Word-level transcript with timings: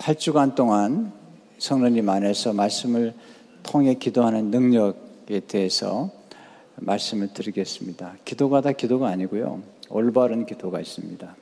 8주간 0.00 0.54
동안 0.54 1.12
성령님 1.58 2.08
안에서 2.08 2.54
말씀을 2.54 3.14
통해 3.62 3.94
기도하는 3.94 4.50
능력에 4.50 5.40
대해서 5.40 6.10
말씀을 6.76 7.34
드리겠습니다. 7.34 8.14
기도가 8.24 8.62
다 8.62 8.72
기도가 8.72 9.08
아니고요. 9.08 9.62
올바른 9.90 10.46
기도가 10.46 10.80
있습니다. 10.80 11.36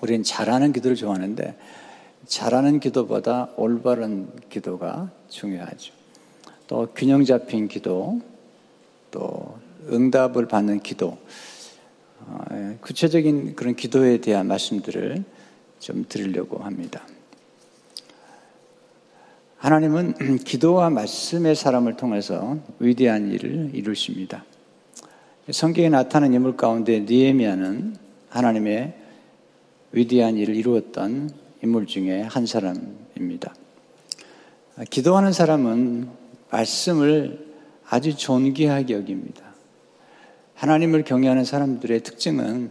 우리는 0.00 0.24
잘하는 0.24 0.72
기도를 0.72 0.96
좋아하는데 0.96 1.56
잘하는 2.26 2.80
기도보다 2.80 3.50
올바른 3.56 4.28
기도가 4.50 5.12
중요하죠. 5.28 5.92
또 6.66 6.88
균형 6.92 7.24
잡힌 7.24 7.68
기도, 7.68 8.20
또 9.12 9.58
응답을 9.88 10.48
받는 10.48 10.80
기도, 10.80 11.18
어, 12.20 12.38
예, 12.52 12.78
구체적인 12.80 13.54
그런 13.54 13.76
기도에 13.76 14.20
대한 14.20 14.48
말씀들을 14.48 15.24
좀 15.78 16.04
드리려고 16.08 16.58
합니다. 16.58 17.02
하나님은 19.62 20.38
기도와 20.42 20.90
말씀의 20.90 21.54
사람을 21.54 21.96
통해서 21.96 22.58
위대한 22.80 23.30
일을 23.30 23.70
이루십니다. 23.72 24.44
성경에 25.52 25.88
나타난 25.88 26.34
인물 26.34 26.56
가운데 26.56 26.98
니에미아는 26.98 27.94
하나님의 28.28 28.92
위대한 29.92 30.36
일을 30.36 30.56
이루었던 30.56 31.30
인물 31.62 31.86
중에 31.86 32.22
한 32.22 32.44
사람입니다. 32.44 33.54
기도하는 34.90 35.32
사람은 35.32 36.08
말씀을 36.50 37.46
아주 37.88 38.16
존귀하게 38.16 38.94
여깁니다. 38.94 39.44
하나님을 40.56 41.04
경외하는 41.04 41.44
사람들의 41.44 42.02
특징은 42.02 42.70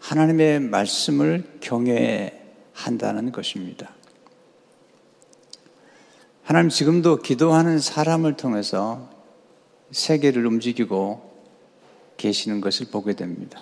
하나님의 0.00 0.58
말씀을 0.58 1.44
경외한다는 1.60 3.30
것입니다. 3.30 3.95
하나님 6.46 6.68
지금도 6.68 7.16
기도하는 7.22 7.80
사람을 7.80 8.36
통해서 8.36 9.10
세계를 9.90 10.46
움직이고 10.46 11.28
계시는 12.18 12.60
것을 12.60 12.86
보게 12.92 13.14
됩니다. 13.14 13.58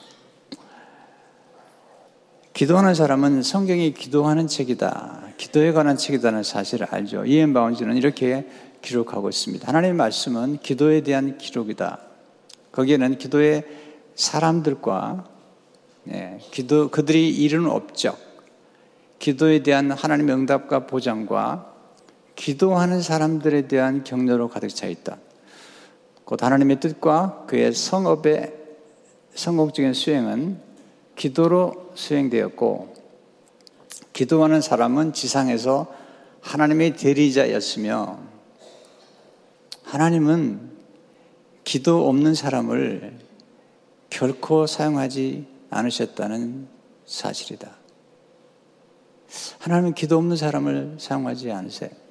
기도하는 2.52 2.94
사람은 2.94 3.42
성경이 3.42 3.94
기도하는 3.94 4.48
책이다. 4.48 5.28
기도에 5.38 5.72
관한 5.72 5.96
책이다는 5.96 6.42
사실을 6.42 6.88
알죠. 6.90 7.24
이엔 7.24 7.54
바운즈는 7.54 7.96
이렇게 7.96 8.46
기록하고 8.82 9.30
있습니다. 9.30 9.66
하나님의 9.66 9.94
말씀은 9.94 10.58
기도에 10.58 11.00
대한 11.00 11.38
기록이다. 11.38 12.00
거기에는 12.70 13.16
기도의 13.16 13.64
사람들과 14.14 15.24
네, 16.02 16.38
기도 16.50 16.90
그들이 16.90 17.30
이루는 17.30 17.70
업적, 17.70 18.18
기도에 19.20 19.62
대한 19.62 19.90
하나님의 19.90 20.36
응답과 20.36 20.86
보장과 20.86 21.72
기도하는 22.36 23.00
사람들에 23.00 23.68
대한 23.68 24.04
격려로 24.04 24.48
가득 24.48 24.68
차 24.68 24.86
있다. 24.86 25.18
곧 26.24 26.42
하나님의 26.42 26.80
뜻과 26.80 27.44
그의 27.46 27.72
성업의 27.72 28.54
성공적인 29.34 29.92
수행은 29.94 30.58
기도로 31.16 31.92
수행되었고, 31.94 32.94
기도하는 34.12 34.60
사람은 34.60 35.12
지상에서 35.12 35.92
하나님의 36.40 36.96
대리자였으며, 36.96 38.18
하나님은 39.84 40.72
기도 41.64 42.08
없는 42.08 42.34
사람을 42.34 43.18
결코 44.10 44.66
사용하지 44.66 45.46
않으셨다는 45.70 46.68
사실이다. 47.06 47.70
하나님은 49.58 49.94
기도 49.94 50.18
없는 50.18 50.36
사람을 50.36 50.96
사용하지 50.98 51.50
않으세요. 51.50 52.03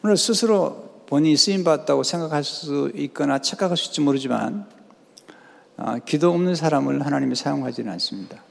물론 0.00 0.16
스스로 0.16 1.04
본인이 1.06 1.36
쓰임받았다고 1.36 2.02
생각할 2.02 2.44
수 2.44 2.90
있거나 2.94 3.40
착각할 3.40 3.76
수 3.76 3.84
있을지 3.84 4.00
모르지만, 4.00 4.66
아, 5.76 5.98
기도 5.98 6.30
없는 6.30 6.54
사람을 6.54 7.04
하나님이 7.04 7.34
사용하지는 7.34 7.90
않습니다. 7.92 8.42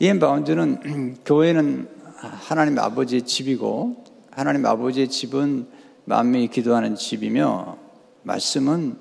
이엔 0.00 0.18
바운드는 0.18 1.18
교회는 1.24 1.88
하나님 2.16 2.78
아버지의 2.78 3.22
집이고, 3.22 4.04
하나님 4.30 4.64
아버지의 4.64 5.08
집은 5.08 5.68
만명이 6.06 6.48
기도하는 6.48 6.96
집이며, 6.96 7.76
말씀은 8.22 8.96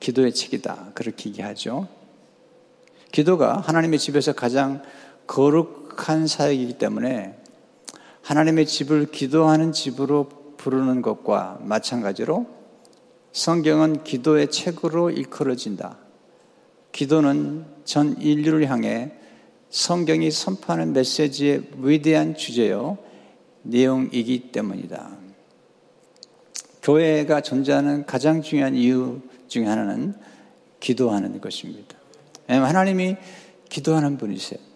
기도의 0.00 0.34
책이다. 0.34 0.90
그렇게 0.94 1.30
얘기하죠. 1.30 1.88
기도가 3.10 3.58
하나님의 3.58 3.98
집에서 3.98 4.32
가장 4.32 4.82
거룩한 5.26 6.26
사역이기 6.26 6.78
때문에 6.78 7.41
하나님의 8.22 8.66
집을 8.66 9.10
기도하는 9.10 9.72
집으로 9.72 10.28
부르는 10.56 11.02
것과 11.02 11.58
마찬가지로 11.62 12.46
성경은 13.32 14.04
기도의 14.04 14.50
책으로 14.50 15.10
일컬어진다. 15.10 15.98
기도는 16.92 17.64
전 17.84 18.16
인류를 18.20 18.68
향해 18.68 19.12
성경이 19.70 20.30
선포하는 20.30 20.92
메시지의 20.92 21.70
위대한 21.78 22.36
주제요, 22.36 22.98
내용이기 23.62 24.52
때문이다. 24.52 25.18
교회가 26.82 27.40
존재하는 27.40 28.04
가장 28.04 28.42
중요한 28.42 28.74
이유 28.74 29.20
중에 29.48 29.64
하나는 29.64 30.14
기도하는 30.80 31.40
것입니다. 31.40 31.96
하나님이 32.46 33.16
기도하는 33.68 34.18
분이세요. 34.18 34.71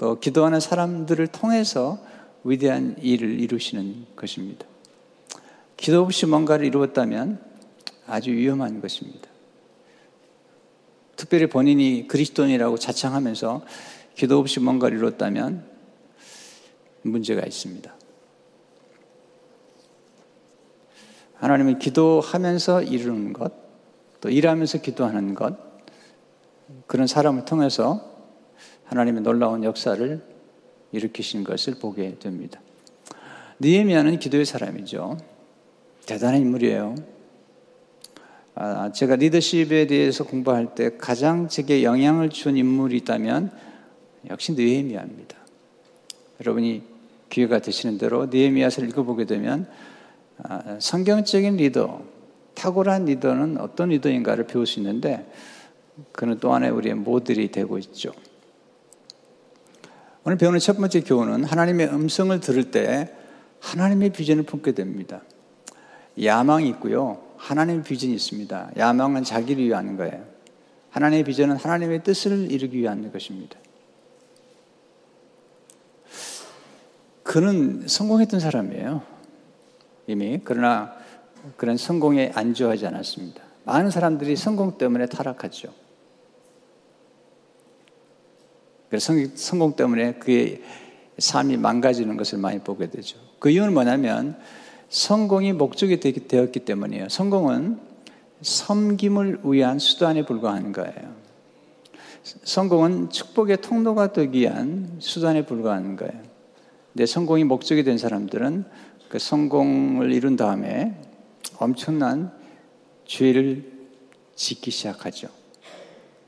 또 0.00 0.18
기도하는 0.18 0.60
사람들을 0.60 1.26
통해서 1.26 1.98
위대한 2.42 2.96
일을 3.02 3.38
이루시는 3.38 4.06
것입니다. 4.16 4.64
기도 5.76 6.00
없이 6.00 6.24
뭔가를 6.24 6.64
이루었다면 6.64 7.38
아주 8.06 8.30
위험한 8.30 8.80
것입니다. 8.80 9.28
특별히 11.16 11.48
본인이 11.48 12.08
그리스도인이라고 12.08 12.78
자창하면서 12.78 13.62
기도 14.14 14.38
없이 14.38 14.58
뭔가를 14.58 14.96
이루었다면 14.96 15.66
문제가 17.02 17.44
있습니다. 17.44 17.94
하나님은 21.34 21.78
기도하면서 21.78 22.84
이루는 22.84 23.34
것, 23.34 23.52
또 24.22 24.30
일하면서 24.30 24.78
기도하는 24.78 25.34
것, 25.34 25.58
그런 26.86 27.06
사람을 27.06 27.44
통해서 27.44 28.09
하나님의 28.90 29.22
놀라운 29.22 29.62
역사를 29.62 30.20
일으키신 30.90 31.44
것을 31.44 31.76
보게 31.76 32.18
됩니다. 32.18 32.60
니에미아는 33.60 34.18
기도의 34.18 34.44
사람이죠. 34.44 35.16
대단한 36.06 36.40
인물이에요. 36.40 36.96
아, 38.56 38.90
제가 38.90 39.14
리더십에 39.14 39.86
대해서 39.86 40.24
공부할 40.24 40.74
때 40.74 40.96
가장 40.98 41.46
제게 41.46 41.84
영향을 41.84 42.30
준 42.30 42.56
인물이 42.56 42.96
있다면 42.98 43.52
역시 44.28 44.54
느헤미야입니다. 44.54 45.36
여러분이 46.40 46.82
기회가 47.28 47.60
되시는 47.60 47.96
대로 47.96 48.26
느헤미야를 48.26 48.88
읽어보게 48.88 49.24
되면 49.26 49.68
아, 50.42 50.78
성경적인 50.80 51.58
리더, 51.58 52.02
탁월한 52.56 53.04
리더는 53.04 53.58
어떤 53.60 53.90
리더인가를 53.90 54.48
배울 54.48 54.66
수 54.66 54.80
있는데 54.80 55.30
그는 56.10 56.38
또 56.40 56.52
하나의 56.52 56.72
우리의 56.72 56.96
모델이 56.96 57.52
되고 57.52 57.78
있죠. 57.78 58.12
오늘 60.24 60.36
배우는 60.36 60.58
첫 60.58 60.76
번째 60.76 61.00
교훈은 61.00 61.44
하나님의 61.44 61.88
음성을 61.88 62.38
들을 62.40 62.70
때 62.70 63.10
하나님의 63.60 64.10
비전을 64.10 64.42
품게 64.42 64.72
됩니다. 64.72 65.22
야망이 66.22 66.68
있고요. 66.70 67.22
하나님의 67.36 67.82
비전이 67.84 68.12
있습니다. 68.14 68.72
야망은 68.76 69.24
자기를 69.24 69.64
위한 69.64 69.96
거예요. 69.96 70.24
하나님의 70.90 71.24
비전은 71.24 71.56
하나님의 71.56 72.04
뜻을 72.04 72.52
이루기 72.52 72.78
위한 72.78 73.10
것입니다. 73.10 73.56
그는 77.22 77.86
성공했던 77.86 78.40
사람이에요. 78.40 79.02
이미 80.06 80.40
그러나 80.44 80.92
그런 81.56 81.76
성공에 81.76 82.32
안주하지 82.34 82.86
않았습니다. 82.86 83.42
많은 83.64 83.90
사람들이 83.90 84.36
성공 84.36 84.76
때문에 84.76 85.06
타락하죠. 85.06 85.72
그래서 88.90 89.14
성공 89.34 89.76
때문에 89.76 90.14
그의 90.14 90.60
삶이 91.16 91.56
망가지는 91.56 92.16
것을 92.16 92.38
많이 92.38 92.58
보게 92.58 92.90
되죠. 92.90 93.18
그 93.38 93.48
이유는 93.50 93.72
뭐냐면 93.72 94.36
성공이 94.88 95.52
목적이 95.52 96.00
되었기 96.00 96.60
때문이에요. 96.60 97.08
성공은 97.08 97.78
섬김을 98.42 99.40
위한 99.44 99.78
수단에 99.78 100.26
불과한 100.26 100.72
거예요. 100.72 101.14
성공은 102.22 103.10
축복의 103.10 103.58
통로가 103.58 104.12
되기 104.12 104.40
위한 104.40 104.96
수단에 104.98 105.46
불과한 105.46 105.96
거예요. 105.96 106.20
내 106.92 107.06
성공이 107.06 107.44
목적이 107.44 107.84
된 107.84 107.96
사람들은 107.96 108.64
그 109.08 109.18
성공을 109.18 110.12
이룬 110.12 110.36
다음에 110.36 111.00
엄청난 111.58 112.32
죄를 113.06 113.70
짓기 114.34 114.70
시작하죠. 114.70 115.28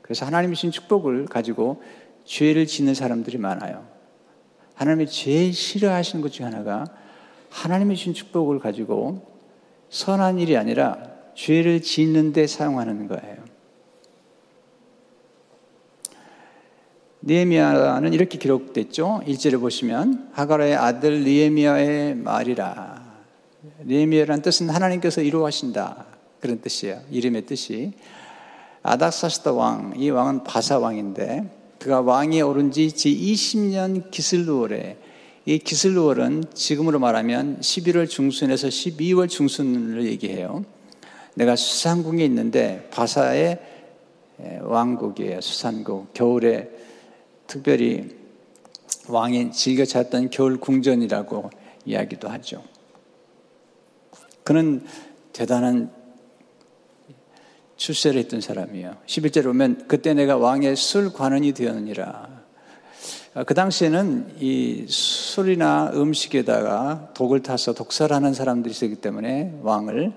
그래서 0.01 0.25
하나님이 0.25 0.55
주신 0.55 0.71
축복을 0.71 1.25
가지고 1.25 1.81
죄를 2.25 2.67
짓는 2.67 2.93
사람들이 2.93 3.37
많아요. 3.37 3.87
하나님이 4.75 5.07
제일 5.07 5.53
싫어하시는 5.53 6.21
것 6.21 6.31
중에 6.31 6.45
하나가 6.45 6.85
하나님의 7.49 7.95
주신 7.95 8.13
축복을 8.13 8.59
가지고 8.59 9.33
선한 9.89 10.39
일이 10.39 10.57
아니라 10.57 10.97
죄를 11.35 11.81
짓는 11.81 12.33
데 12.33 12.47
사용하는 12.47 13.07
거예요. 13.07 13.43
니에미아는 17.25 18.13
이렇게 18.13 18.37
기록됐죠. 18.37 19.21
1절에 19.25 19.59
보시면 19.59 20.31
하가라의 20.33 20.75
아들 20.75 21.23
니에미아의 21.23 22.15
말이라. 22.15 23.01
니에미아라는 23.85 24.41
뜻은 24.41 24.69
하나님께서 24.69 25.21
이루하신다. 25.21 26.05
그런 26.41 26.59
뜻이에요. 26.59 26.99
이름의 27.09 27.45
뜻이. 27.45 27.93
아닥사스다 28.81 29.53
왕, 29.53 29.93
이 29.95 30.09
왕은 30.09 30.43
바사 30.43 30.77
왕인데 30.77 31.62
그가 31.83 31.99
왕에 31.99 32.39
오른 32.39 32.71
지 32.71 32.87
20년 32.87 34.09
기슬루월에 34.09 34.95
이 35.45 35.59
기슬루월은 35.59 36.45
지금으로 36.53 36.97
말하면 36.97 37.59
11월 37.59 38.09
중순에서 38.09 38.69
12월 38.69 39.27
중순을 39.27 40.05
얘기해요. 40.05 40.63
내가 41.33 41.57
수산궁에 41.57 42.23
있는데 42.23 42.87
바사의 42.89 43.59
왕국이에요. 44.61 45.41
수산국. 45.41 46.13
겨울에 46.13 46.69
특별히 47.47 48.15
왕이 49.09 49.51
즐겨 49.51 49.83
찾던 49.83 50.29
겨울 50.29 50.61
궁전이라고 50.61 51.49
이야기도 51.83 52.29
하죠. 52.29 52.63
그는 54.45 54.85
대단한 55.33 55.91
출세를 57.83 58.21
했던 58.21 58.39
사람이에요. 58.39 58.95
11절에 59.07 59.43
보면 59.43 59.89
그때 59.89 60.13
내가 60.13 60.37
왕의 60.37 60.77
술 60.77 61.11
관원이 61.11 61.51
되었느니라. 61.51 62.29
그 63.45 63.53
당시에는 63.53 64.37
이 64.39 64.85
술이나 64.87 65.91
음식에다가 65.93 67.09
독을 67.13 67.43
타서 67.43 67.73
독살하는 67.73 68.33
사람들이 68.33 68.71
있었기 68.71 68.95
때문에 68.95 69.59
왕을 69.63 70.13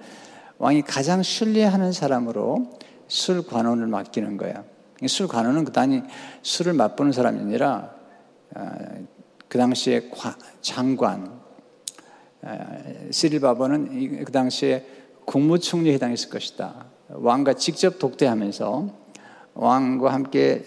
왕이 0.58 0.82
가장 0.82 1.24
신뢰하는 1.24 1.90
사람으로 1.90 2.78
술 3.08 3.44
관원을 3.44 3.88
맡기는 3.88 4.36
거야. 4.36 4.62
술 5.08 5.26
관원은 5.26 5.64
그단이 5.64 6.02
술을 6.42 6.72
맛보는 6.72 7.10
사람이 7.10 7.40
아니라 7.40 7.90
아, 8.54 8.78
그 9.48 9.58
당시에 9.58 10.08
장관 10.60 11.40
아, 12.42 12.58
시릴 13.10 13.40
바버는 13.40 14.24
그 14.24 14.30
당시에 14.30 14.86
국무총리에 15.24 15.94
해당했을 15.94 16.30
것이다. 16.30 16.95
왕과 17.08 17.54
직접 17.54 17.98
독대하면서 17.98 18.88
왕과 19.54 20.12
함께 20.12 20.64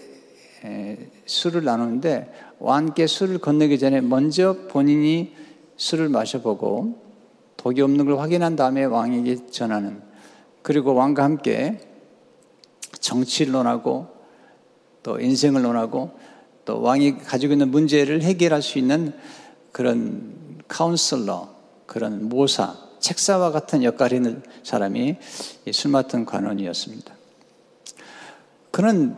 술을 1.26 1.64
나누는데 1.64 2.32
왕께 2.58 3.06
술을 3.06 3.38
건네기 3.38 3.78
전에 3.78 4.00
먼저 4.00 4.56
본인이 4.68 5.34
술을 5.76 6.08
마셔보고 6.08 7.00
독이 7.56 7.80
없는 7.82 8.06
걸 8.06 8.18
확인한 8.18 8.56
다음에 8.56 8.84
왕에게 8.84 9.46
전하는 9.50 10.02
그리고 10.62 10.94
왕과 10.94 11.24
함께 11.24 11.80
정치를 13.00 13.52
논하고 13.52 14.08
또 15.02 15.20
인생을 15.20 15.62
논하고 15.62 16.10
또 16.64 16.82
왕이 16.82 17.18
가지고 17.18 17.54
있는 17.54 17.70
문제를 17.70 18.22
해결할 18.22 18.62
수 18.62 18.78
있는 18.78 19.14
그런 19.72 20.60
카운슬러, 20.68 21.48
그런 21.86 22.28
모사, 22.28 22.76
책사와 23.00 23.50
같은 23.50 23.82
역할을 23.82 24.16
했는 24.16 24.42
사람이 24.62 25.16
술 25.72 25.90
맡은 25.90 26.24
관원이었습니다. 26.24 27.14
그는 28.70 29.16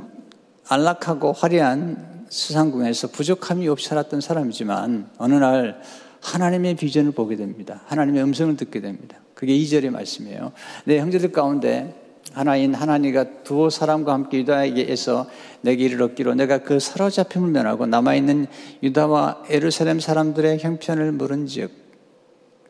안락하고 0.69 1.33
화려한 1.33 2.27
수상궁에서 2.29 3.09
부족함이 3.09 3.69
없이 3.69 3.89
살았던 3.89 4.21
사람이지만 4.21 5.11
어느 5.19 5.35
날 5.35 5.83
하나님의 6.23 6.77
비전을 6.77 7.13
보게 7.13 7.37
됩니다. 7.37 7.83
하나님의 7.87 8.23
음성을 8.23 8.57
듣게 8.57 8.81
됩니다. 8.81 9.19
그게 9.35 9.53
2절의 9.59 9.91
말씀이에요. 9.91 10.53
내 10.85 10.99
형제들 10.99 11.33
가운데 11.33 11.99
하나인 12.33 12.75
하나님과 12.75 13.43
두 13.43 13.69
사람과 13.69 14.13
함께 14.13 14.39
유다에게서 14.39 15.29
내게 15.61 15.85
이르렀기로 15.85 16.35
내가 16.35 16.59
그 16.59 16.79
사로잡힘을 16.79 17.51
면하고 17.51 17.87
남아있는 17.87 18.47
유다와 18.83 19.45
에루살렘 19.51 20.01
사람들의 20.01 20.61
형편을 20.61 21.13
물은즉 21.13 21.71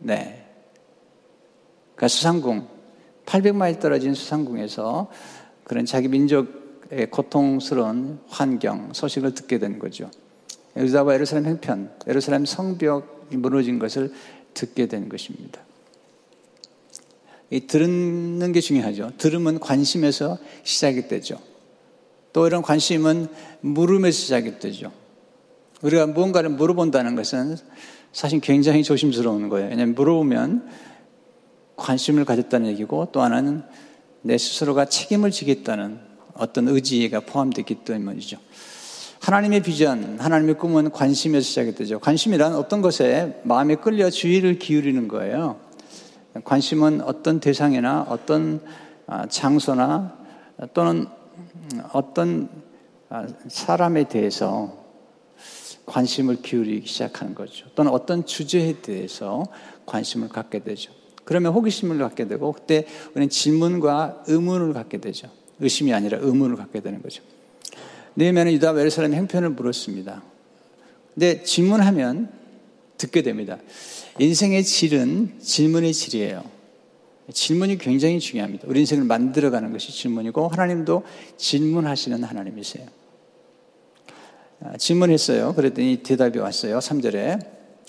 네 0.01 0.42
그러니까 2.03 2.09
수상궁, 2.09 2.67
800마일 3.27 3.79
떨어진 3.79 4.13
수상궁에서 4.15 5.09
그런 5.63 5.87
자기 5.87 6.09
민족의 6.09 7.11
고통스러운 7.13 8.19
환경, 8.27 8.93
소식을 8.93 9.35
듣게 9.35 9.59
된 9.61 9.79
거죠. 9.79 10.11
유다와 10.77 11.15
예루살렘 11.15 11.47
행편, 11.47 11.93
예루살렘 12.09 12.45
성벽이 12.45 13.37
무너진 13.37 13.79
것을 13.79 14.13
듣게 14.53 14.87
된 14.87 15.09
것입니다. 15.09 15.61
이 17.51 17.69
듣는 17.69 18.51
게 18.51 18.61
중요하죠. 18.61 19.13
들으면 19.17 19.61
관심에서 19.61 20.39
시작이 20.65 21.07
되죠. 21.07 21.39
또 22.33 22.49
이런 22.49 22.63
관심은 22.63 23.29
물음에서 23.61 24.17
시작이 24.17 24.59
되죠. 24.59 24.91
우리가 25.83 26.09
무언가를 26.09 26.51
물어본다는 26.51 27.15
것은 27.15 27.57
사실 28.13 28.41
굉장히 28.41 28.83
조심스러운 28.83 29.49
거예요. 29.49 29.69
왜냐하면 29.69 29.95
물어보면 29.95 30.92
관심을 31.77 32.25
가졌다는 32.25 32.69
얘기고 32.69 33.09
또 33.13 33.23
하나는 33.23 33.63
내 34.23 34.39
스스로가 34.39 34.87
책임을 34.87 35.31
지겠다는 35.31 35.99
어떤 36.35 36.69
의지가 36.69 37.21
포함되기 37.21 37.77
때문이죠. 37.77 38.39
하나님의 39.21 39.63
비전, 39.63 40.19
하나님의 40.19 40.59
꿈은 40.59 40.91
관심에서 40.91 41.45
시작이 41.45 41.75
되죠. 41.75 42.01
관심이란 42.01 42.55
어떤 42.55 42.83
것에 42.83 43.41
마음에 43.45 43.77
끌려 43.77 44.11
주의를 44.11 44.59
기울이는 44.59 45.07
거예요. 45.07 45.61
관심은 46.45 47.03
어떤 47.03 47.39
대상이나 47.39 48.07
어떤 48.09 48.61
아, 49.07 49.27
장소나 49.27 50.17
또는 50.73 51.07
어떤 51.93 52.49
아, 53.11 53.27
사람에 53.47 54.09
대해서 54.09 54.77
관심을 55.87 56.43
기울이기 56.43 56.87
시작하는 56.87 57.35
거죠. 57.35 57.67
또는 57.75 57.93
어떤 57.93 58.25
주제에 58.25 58.81
대해서 58.81 59.45
관심을 59.87 60.29
갖게 60.31 60.61
되죠. 60.61 60.93
그러면 61.25 61.53
호기심을 61.53 61.99
갖게 61.99 62.27
되고 62.27 62.53
그때 62.53 62.87
우리는 63.13 63.29
질문과 63.29 64.25
의문을 64.27 64.73
갖게 64.73 64.99
되죠. 64.99 65.29
의심이 65.61 65.93
아니라 65.95 66.19
의문을 66.21 66.57
갖게 66.57 66.81
되는 66.81 67.01
거죠. 67.03 67.23
네면은 68.15 68.53
유다 68.53 68.75
베르사람 68.75 69.15
행편을 69.15 69.51
물었습니다. 69.51 70.23
근데 71.15 71.43
질문하면 71.43 72.31
듣게 72.99 73.23
됩니다. 73.23 73.59
인생의 74.19 74.65
질은 74.65 75.39
질문의 75.41 75.93
질이에요. 75.93 76.45
질문이 77.33 77.79
굉장히 77.79 78.21
중요합니다. 78.21 78.65
우리 78.69 78.81
인생을 78.81 79.05
만들어가는 79.05 79.73
것이 79.73 79.93
질문이고 79.93 80.49
하나님도 80.49 81.05
질문하시는 81.37 82.23
하나님이세요. 82.23 82.87
아, 84.61 84.77
질문했어요. 84.77 85.55
그랬더니 85.55 86.03
대답이 86.03 86.39
왔어요. 86.39 86.79
3절에 86.79 87.45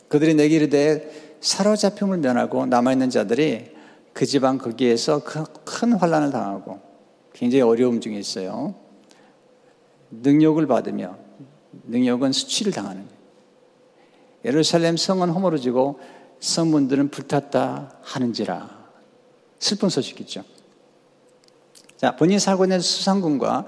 그들이 0.08 0.34
내게 0.36 0.56
이르되 0.56 1.23
사로잡힘을 1.44 2.20
면하고 2.20 2.66
남아있는 2.66 3.10
자들이 3.10 3.76
그 4.14 4.26
집안 4.26 4.58
거기에서 4.58 5.22
큰 5.24 5.94
환란을 5.94 6.32
당하고 6.32 6.80
굉장히 7.34 7.62
어려움 7.62 8.00
중에 8.00 8.16
있어요. 8.16 8.76
능력을 10.10 10.66
받으며 10.66 11.18
능력은 11.88 12.32
수치를 12.32 12.72
당하는 12.72 13.04
거예요. 13.04 13.14
예루살렘 14.46 14.96
성은 14.96 15.30
허물어지고 15.30 16.00
성문들은 16.40 17.10
불탔다 17.10 17.98
하는지라 18.02 18.70
슬픈 19.60 19.90
소식이죠. 19.90 20.44
자, 21.98 22.16
본인이 22.16 22.40
살고 22.40 22.66
있는 22.66 22.80
수상군과 22.80 23.68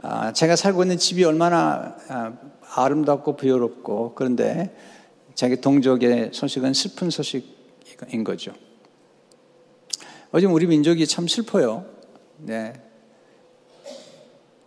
아, 0.00 0.32
제가 0.32 0.56
살고 0.56 0.84
있는 0.84 0.96
집이 0.96 1.24
얼마나 1.24 1.96
아, 2.08 2.32
아름답고 2.76 3.36
부여롭고 3.36 4.14
그런데 4.14 4.74
자기 5.38 5.60
동족의 5.60 6.30
소식은 6.32 6.74
슬픈 6.74 7.10
소식인 7.10 8.24
거죠. 8.24 8.52
요즘 10.34 10.52
우리 10.52 10.66
민족이 10.66 11.06
참 11.06 11.28
슬퍼요. 11.28 11.86
네. 12.38 12.72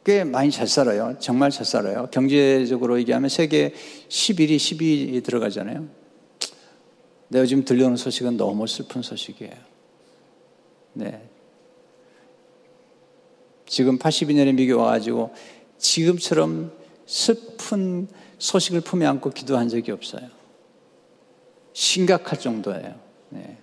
꽤 0.06 0.24
많이 0.24 0.50
잘 0.50 0.70
살아요. 0.70 1.18
정말 1.20 1.52
잘 1.52 1.66
살아요. 1.66 2.08
경제적으로 2.10 2.98
얘기하면 3.00 3.28
세계 3.28 3.74
11위, 4.08 4.56
12위 4.56 5.22
들어가잖아요. 5.26 5.90
근 7.30 7.40
요즘 7.42 7.66
들려오는 7.66 7.98
소식은 7.98 8.38
너무 8.38 8.66
슬픈 8.66 9.02
소식이에요. 9.02 9.52
네. 10.94 11.30
지금 13.66 14.00
82년에 14.00 14.56
미국 14.56 14.80
와가지고 14.80 15.34
지금처럼 15.78 16.72
슬픈 17.06 18.08
소식을 18.38 18.80
품에 18.80 19.06
안고 19.06 19.32
기도한 19.32 19.68
적이 19.68 19.92
없어요. 19.92 20.41
심각할 21.74 22.40
정도예요. 22.40 23.00
네. 23.30 23.58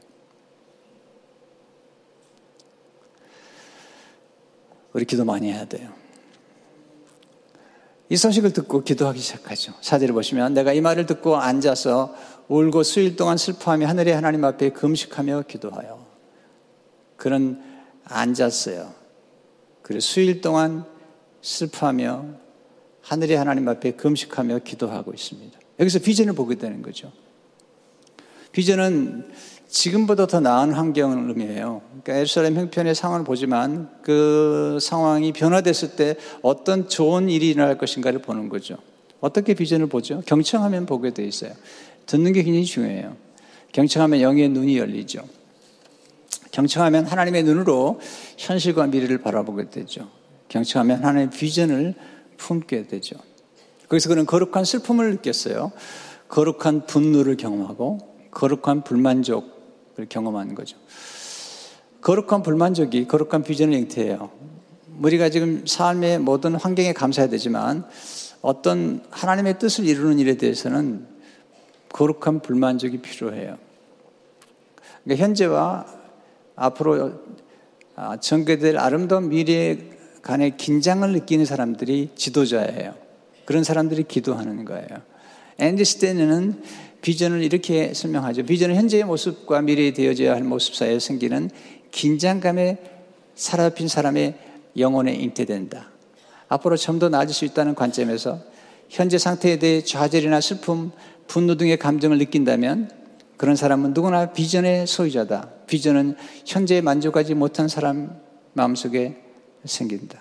우리 4.92 5.04
기도 5.04 5.24
많이 5.24 5.52
해야 5.52 5.64
돼요. 5.64 5.92
이 8.10 8.16
소식을 8.16 8.52
듣고 8.54 8.84
기도하기 8.84 9.20
시작하죠. 9.20 9.74
사절을 9.82 10.14
보시면 10.14 10.54
내가 10.54 10.72
이 10.72 10.80
말을 10.80 11.04
듣고 11.06 11.36
앉아서 11.36 12.14
울고 12.48 12.82
수일 12.82 13.16
동안 13.16 13.36
슬퍼하며 13.36 13.86
하늘의 13.86 14.14
하나님 14.14 14.44
앞에 14.44 14.70
금식하며 14.70 15.42
기도하여. 15.42 16.06
그는 17.16 17.62
앉았어요. 18.04 18.94
그리고 19.82 20.00
수일 20.00 20.40
동안 20.40 20.84
슬퍼하며 21.42 22.24
하늘의 23.02 23.36
하나님 23.36 23.68
앞에 23.68 23.92
금식하며 23.92 24.60
기도하고 24.60 25.12
있습니다. 25.12 25.58
여기서 25.78 25.98
비전을 25.98 26.32
보게 26.32 26.54
되는 26.54 26.80
거죠. 26.80 27.12
비전은 28.58 29.24
지금보다 29.68 30.26
더 30.26 30.40
나은 30.40 30.72
환경을 30.72 31.28
의미해요. 31.28 31.80
그러니까 31.90 32.14
에루살렘 32.14 32.56
형편의 32.56 32.92
상황을 32.92 33.24
보지만 33.24 33.88
그 34.02 34.78
상황이 34.80 35.32
변화됐을 35.32 35.94
때 35.94 36.16
어떤 36.42 36.88
좋은 36.88 37.28
일이 37.28 37.50
일어날 37.50 37.78
것인가를 37.78 38.20
보는 38.20 38.48
거죠. 38.48 38.76
어떻게 39.20 39.54
비전을 39.54 39.86
보죠? 39.86 40.24
경청하면 40.26 40.86
보게 40.86 41.14
돼 41.14 41.24
있어요. 41.24 41.52
듣는 42.06 42.32
게 42.32 42.42
굉장히 42.42 42.64
중요해요. 42.64 43.16
경청하면 43.70 44.22
영의 44.22 44.48
눈이 44.48 44.76
열리죠. 44.76 45.20
경청하면 46.50 47.06
하나님의 47.06 47.44
눈으로 47.44 48.00
현실과 48.38 48.88
미래를 48.88 49.18
바라보게 49.18 49.70
되죠. 49.70 50.08
경청하면 50.48 51.04
하나님의 51.04 51.30
비전을 51.30 51.94
품게 52.38 52.88
되죠. 52.88 53.14
거기서 53.88 54.08
그는 54.08 54.26
거룩한 54.26 54.64
슬픔을 54.64 55.12
느꼈어요. 55.12 55.70
거룩한 56.26 56.86
분노를 56.86 57.36
경험하고 57.36 58.17
거룩한 58.38 58.82
불만족을 58.84 60.06
경험하는 60.08 60.54
거죠. 60.54 60.76
거룩한 62.02 62.44
불만족이 62.44 63.08
거룩한 63.08 63.42
비전을 63.42 63.76
잉태해요. 63.76 64.30
우리가 65.00 65.28
지금 65.28 65.66
삶의 65.66 66.20
모든 66.20 66.54
환경에 66.54 66.92
감사해야 66.92 67.28
되지만 67.30 67.84
어떤 68.40 69.02
하나님의 69.10 69.58
뜻을 69.58 69.86
이루는 69.86 70.20
일에 70.20 70.36
대해서는 70.36 71.04
거룩한 71.88 72.40
불만족이 72.40 72.98
필요해요. 72.98 73.58
그러니까 75.02 75.24
현재와 75.24 75.86
앞으로 76.54 77.14
전개될 78.20 78.78
아름다운 78.78 79.30
미래 79.30 79.78
간의 80.22 80.56
긴장을 80.56 81.10
느끼는 81.10 81.44
사람들이 81.44 82.10
지도자예요. 82.14 82.94
그런 83.44 83.64
사람들이 83.64 84.04
기도하는 84.04 84.64
거예요. 84.64 84.86
앤디 85.58 85.84
스테는 85.84 86.62
비전을 87.00 87.42
이렇게 87.42 87.94
설명하죠. 87.94 88.44
비전은 88.44 88.74
현재의 88.76 89.04
모습과 89.04 89.62
미래에 89.62 89.92
되어져야 89.92 90.34
할 90.34 90.42
모습 90.42 90.74
사이에 90.74 90.98
생기는 90.98 91.50
긴장감에 91.90 92.78
사라진 93.34 93.88
사람의 93.88 94.34
영혼에 94.76 95.14
잉태된다. 95.14 95.90
앞으로 96.48 96.76
좀 96.76 96.98
더 96.98 97.08
나아질 97.08 97.34
수 97.34 97.44
있다는 97.44 97.74
관점에서 97.74 98.40
현재 98.88 99.18
상태에 99.18 99.58
대해 99.58 99.82
좌절이나 99.82 100.40
슬픔, 100.40 100.90
분노 101.26 101.56
등의 101.56 101.78
감정을 101.78 102.18
느낀다면 102.18 102.90
그런 103.36 103.54
사람은 103.54 103.92
누구나 103.92 104.32
비전의 104.32 104.86
소유자다. 104.86 105.50
비전은 105.66 106.16
현재에 106.46 106.80
만족하지 106.80 107.34
못한 107.34 107.68
사람 107.68 108.18
마음속에 108.54 109.16
생긴다. 109.64 110.20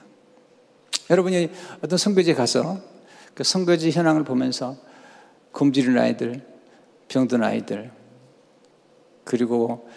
여러분이 1.09 1.49
어떤 1.81 1.97
선교지에 1.97 2.33
가서 2.33 2.79
그 3.33 3.43
선교지 3.43 3.91
현황을 3.91 4.23
보면서 4.23 4.75
굶주린 5.53 5.97
아이들, 5.97 6.41
병든 7.07 7.43
아이들, 7.43 7.91
그리고 9.23 9.87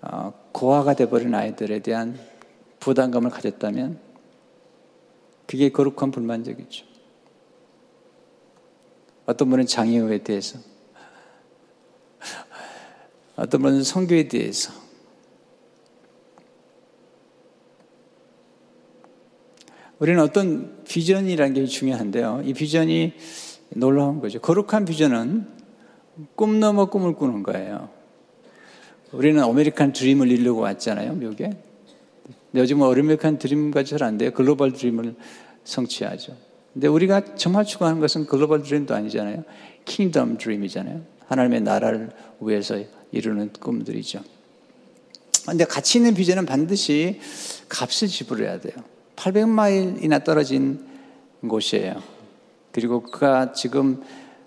어, 0.00 0.32
고아가 0.52 0.94
돼버린 0.94 1.34
아이들에 1.34 1.80
대한 1.80 2.18
부담감을 2.80 3.30
가졌다면 3.30 3.98
그게 5.46 5.70
거룩한 5.70 6.10
불만족이죠. 6.10 6.86
어떤 9.26 9.48
분은 9.48 9.66
장애우에 9.66 10.18
대해서, 10.18 10.58
어떤 13.36 13.62
분은 13.62 13.82
선교에 13.82 14.28
대해서, 14.28 14.72
우리는 19.98 20.20
어떤 20.22 20.84
비전이라는 20.84 21.54
게 21.54 21.64
중요한데요. 21.64 22.42
이 22.44 22.52
비전이 22.52 23.14
놀라운 23.70 24.20
거죠. 24.20 24.40
거룩한 24.40 24.84
비전은 24.84 25.63
꿈 26.34 26.60
넘어 26.60 26.86
꿈을 26.86 27.14
꾸는 27.14 27.42
거예요. 27.42 27.88
우리는 29.12 29.42
아메리칸 29.42 29.92
드림을 29.92 30.30
이루려고 30.30 30.60
왔잖아요, 30.60 31.14
미국에. 31.14 31.50
요즘은 32.54 32.86
아메리칸 32.86 33.38
드림 33.38 33.84
가지곤 33.84 34.10
안 34.10 34.18
돼요. 34.18 34.30
global 34.32 34.72
dream을 34.72 35.14
성취하죠. 35.64 36.36
근데 36.72 36.88
우리가 36.88 37.36
정말 37.36 37.64
추구하는 37.64 38.00
것은 38.00 38.26
global 38.26 38.62
dream도 38.62 38.94
아니잖아요. 38.94 39.44
킹덤 39.84 40.38
드림이잖아요. 40.38 41.02
하나님의 41.26 41.62
나라를 41.62 42.10
위해서 42.40 42.78
이루는 43.12 43.52
꿈들이죠. 43.60 44.20
근데 45.46 45.64
가치 45.64 45.98
있는 45.98 46.14
비전은 46.14 46.46
반드시 46.46 47.20
값을 47.68 48.08
지불해야 48.08 48.60
돼요. 48.60 48.74
800마일이나 49.16 50.24
떨어진 50.24 50.84
곳이에요. 51.46 52.02
그리고 52.72 53.02
그가 53.02 53.52
지금 53.52 54.02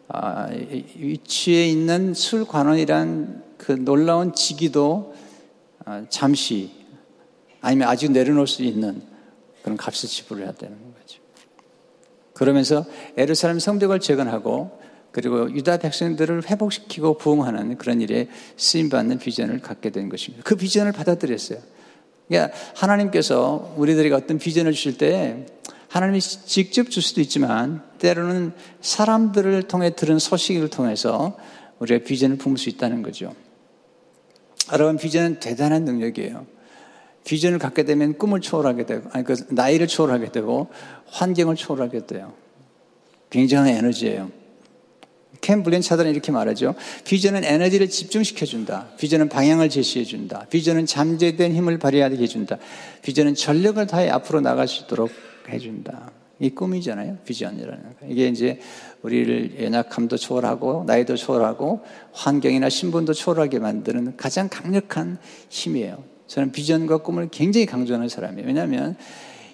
아, 0.10 0.48
위치에 0.50 1.68
있는 1.68 2.14
술관원이란 2.14 3.44
그 3.58 3.72
놀라운 3.74 4.34
직위도 4.34 5.16
아, 5.86 6.06
잠시 6.10 6.72
아니면 7.62 7.90
아직 7.90 8.12
내려놓을 8.12 8.48
수 8.48 8.64
있는 8.64 9.02
그런 9.64 9.78
값을 9.78 10.08
지불해야 10.08 10.54
되는 10.54 10.78
거죠. 10.94 11.22
그러면서 12.34 12.86
에르사렘 13.18 13.60
성벽을 13.60 14.00
재건하고 14.00 14.80
그리고 15.12 15.52
유다 15.52 15.78
백성들을 15.78 16.48
회복시키고 16.50 17.18
부흥하는 17.18 17.78
그런 17.78 18.02
일에 18.02 18.30
쓰임받는 18.56 19.18
비전을 19.18 19.62
갖게 19.62 19.90
된 19.90 20.10
것입니다. 20.10 20.44
그 20.46 20.56
비전을 20.56 20.92
받아들였어요. 20.92 21.60
그러니까 22.28 22.56
하나님께서 22.76 23.74
우리들에게 23.78 24.14
어떤 24.14 24.38
비전을 24.38 24.74
주실 24.74 24.98
때 24.98 25.46
하나님이 25.90 26.20
직접 26.20 26.90
줄 26.90 27.02
수도 27.02 27.22
있지만 27.22 27.82
때로는 28.00 28.54
사람들을 28.82 29.64
통해 29.64 29.96
들은 29.96 30.20
소식을 30.20 30.70
통해서 30.70 31.38
우리가 31.80 32.04
비전을 32.06 32.38
품을 32.38 32.58
수 32.58 32.70
있다는 32.70 33.02
거죠. 33.02 33.34
여러분 34.72 34.98
비전은 34.98 35.40
대단한 35.40 35.86
능력이에요. 35.86 36.46
비전을 37.26 37.60
갖게 37.60 37.84
되면 37.84 38.18
꿈을 38.18 38.42
초월하게 38.42 38.86
되고 38.86 39.10
아니 39.12 39.24
그 39.24 39.36
나이를 39.50 39.88
초월하게 39.88 40.32
되고 40.32 40.70
환경을 41.08 41.56
초월하게 41.56 42.06
돼요. 42.06 42.34
굉장한 43.30 43.70
에너지예요. 43.70 44.32
캠 45.42 45.62
블렌차드는 45.64 46.12
이렇게 46.12 46.32
말하죠. 46.32 46.74
비전은 47.06 47.44
에너지를 47.44 47.90
집중시켜준다. 47.90 48.88
비전은 48.98 49.30
방향을 49.30 49.70
제시해준다. 49.70 50.48
비전은 50.50 50.86
잠재된 50.86 51.54
힘을 51.54 51.78
발휘하게 51.80 52.18
해준다. 52.18 52.58
비전은 53.04 53.36
전력을 53.36 53.86
다해 53.88 54.10
앞으로 54.10 54.42
나갈 54.42 54.68
수 54.68 54.84
있도록 54.84 55.12
해준다. 55.50 56.12
이 56.40 56.50
꿈이잖아요. 56.52 57.18
비전이라는 57.26 57.84
거. 57.84 58.06
이게 58.08 58.28
이제 58.28 58.60
우리를 59.02 59.64
연약함도 59.64 60.18
초월하고 60.18 60.84
나이도 60.86 61.16
초월하고 61.16 61.84
환경이나 62.14 62.70
신분도 62.70 63.14
초월하게 63.14 63.60
만드는 63.60 64.18
가장 64.18 64.48
강력한 64.50 65.18
힘이에요. 65.50 66.04
저는 66.28 66.52
비전과 66.52 66.98
꿈을 66.98 67.30
굉장히 67.32 67.66
강조하는 67.66 68.10
사람이에요. 68.10 68.48
왜냐하면 68.48 68.96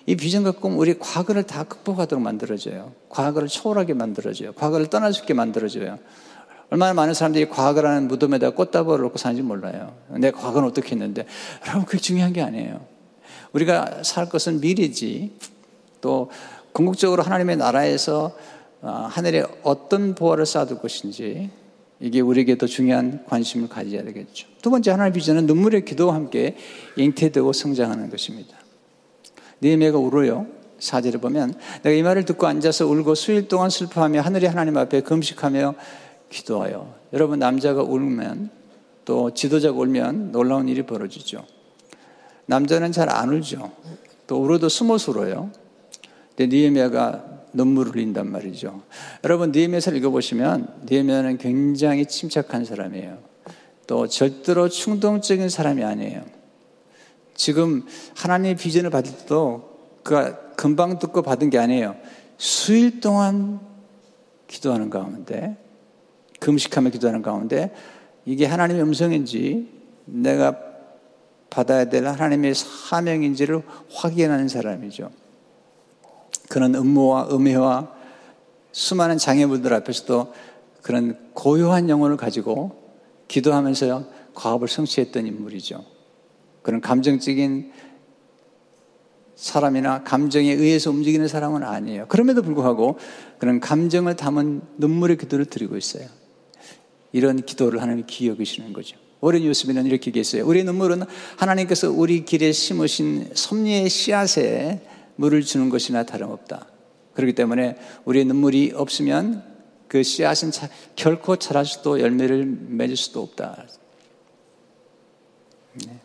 이 0.06 0.16
비전과 0.16 0.54
꿈 0.54 0.78
우리 0.78 1.00
과거를 1.00 1.44
다 1.44 1.64
극복하도록 1.64 2.22
만들어줘요. 2.22 2.92
과거를 3.08 3.48
초월하게 3.48 3.94
만들어줘요. 3.94 4.52
과거를 4.54 4.88
떠날 4.88 5.14
수 5.14 5.22
있게 5.22 5.34
만들어줘요. 5.34 6.00
얼마나 6.70 6.94
많은 6.94 7.14
사람들이 7.14 7.48
과거라는 7.50 8.08
무덤에다 8.08 8.50
꽃다발을 8.50 9.04
놓고 9.04 9.18
사는지 9.18 9.42
몰라요. 9.44 9.96
내 10.10 10.32
과거는 10.32 10.68
어떻게 10.68 10.92
했는데 10.92 11.26
여러분 11.66 11.86
그게 11.86 12.00
중요한 12.00 12.34
게 12.34 12.42
아니에요. 12.42 12.86
우리가 13.54 14.02
살 14.04 14.28
것은 14.28 14.60
미래지 14.60 15.38
또 16.04 16.30
궁극적으로 16.74 17.24
하나님의 17.24 17.56
나라에서 17.56 18.36
어, 18.82 19.08
하늘에 19.10 19.46
어떤 19.64 20.14
보화를 20.14 20.46
쌓아둘 20.46 20.80
것인지 20.80 21.50
이게 22.02 22.20
우리에게 22.20 22.58
더 22.58 22.68
중요한 22.68 23.24
관심을 23.26 23.70
가져야 23.70 24.04
되겠죠. 24.04 24.50
두 24.62 24.70
번째 24.70 24.92
하나님의 24.92 25.14
비전은 25.14 25.46
눈물의 25.46 25.86
기도와 25.86 26.14
함께 26.14 26.58
잉태되고 26.98 27.54
성장하는 27.54 28.10
것입니다. 28.10 28.58
니에미가 29.62 29.98
울어요. 29.98 30.46
사절을 30.80 31.22
보면 31.22 31.54
내가 31.84 31.96
이 31.96 32.04
말을 32.04 32.26
듣고 32.26 32.46
앉아서 32.46 32.86
울고 32.86 33.16
수일 33.16 33.48
동안 33.48 33.70
슬퍼하며 33.70 34.20
하늘의 34.20 34.50
하나님 34.50 34.76
앞에 34.76 35.00
금식하며 35.00 35.76
기도하여 36.30 36.94
여러분 37.14 37.40
남자가 37.40 37.82
울면 37.84 38.50
또 39.06 39.34
지도자가 39.34 39.78
울면 39.78 40.34
놀라운 40.34 40.68
일이 40.68 40.86
벌어지죠. 40.86 41.46
남자는 42.48 42.92
잘 42.92 43.10
안 43.10 43.30
울죠. 43.30 43.72
또 44.28 44.44
울어도 44.44 44.68
숨어서 44.68 45.12
울어요. 45.14 45.52
근데 46.36 46.56
니에미아가 46.56 47.24
눈물을 47.54 47.94
흘린단 47.94 48.32
말이죠. 48.32 48.82
여러분 49.24 49.52
니에미아서 49.52 49.92
읽어보시면 49.92 50.86
니에미아는 50.90 51.38
굉장히 51.38 52.06
침착한 52.06 52.66
사람이에요. 52.66 53.20
또 53.86 54.08
절대로 54.08 54.70
충동적인 54.70 55.50
사람이 55.50 55.84
아니에요. 55.84 56.24
지금 57.36 57.86
하나님의 58.16 58.56
비전을 58.56 58.90
받을 58.90 59.12
때도 59.18 60.00
그가 60.04 60.38
금방 60.56 61.00
듣고 61.00 61.22
받은 61.22 61.50
게 61.50 61.58
아니에요. 61.60 61.96
수일 62.38 63.00
동안 63.00 63.60
기도하는 64.48 64.90
가운데, 64.90 65.58
금식하며 66.40 66.90
기도하는 66.92 67.22
가운데, 67.22 67.74
이게 68.26 68.46
하나님의 68.46 68.84
음성인지 68.84 69.70
내가 70.06 70.58
받아야 71.50 71.86
될 71.86 72.06
하나님의 72.06 72.56
사명인지를 72.56 73.62
확인하는 73.92 74.48
사람이죠. 74.48 75.10
그런 76.54 76.76
음모와 76.76 77.30
음해와 77.32 77.92
수많은 78.72 79.18
장애물들 79.18 79.74
앞에서도 79.74 80.34
그런 80.84 81.18
고요한 81.34 81.90
영혼을 81.90 82.16
가지고 82.16 82.94
기도하면서 83.28 84.06
과업을 84.36 84.68
성취했던 84.68 85.26
인물이죠. 85.26 85.84
그런 86.62 86.80
감정적인 86.80 87.72
사람이나 89.34 90.04
감정에 90.04 90.52
의해서 90.52 90.92
움직이는 90.92 91.28
사람은 91.28 91.64
아니에요. 91.64 92.06
그럼에도 92.08 92.44
불구하고 92.44 93.00
그런 93.40 93.60
감정을 93.60 94.16
담은 94.16 94.62
눈물의 94.78 95.18
기도를 95.18 95.46
드리고 95.46 95.76
있어요. 95.76 96.08
이런 97.14 97.44
기도를 97.44 97.82
하나님이 97.82 98.06
기억하시는 98.06 98.74
거죠. 98.74 98.96
오랜 99.22 99.44
요셉에는 99.44 99.88
이렇게 99.88 100.10
얘기했어요. 100.10 100.46
우리 100.46 100.64
눈물은 100.64 101.02
하나님께서 101.36 101.90
우리 101.90 102.26
길에 102.26 102.52
심으신 102.52 103.32
섭리의 103.34 103.90
씨앗에 103.90 104.93
물을 105.16 105.42
주는 105.42 105.70
것이나 105.70 106.04
다름없다. 106.04 106.68
그렇기 107.14 107.34
때문에 107.34 107.78
우리의 108.06 108.26
눈물이 108.26 108.74
없으면 108.76 109.44
그 109.88 110.02
씨앗은 110.02 110.52
자, 110.52 110.70
결코 110.96 111.36
자랄 111.36 111.66
수도 111.66 112.00
열매를 112.00 112.46
맺을 112.46 112.96
수도 112.96 113.22
없다. 113.22 113.68
네. 115.86 116.00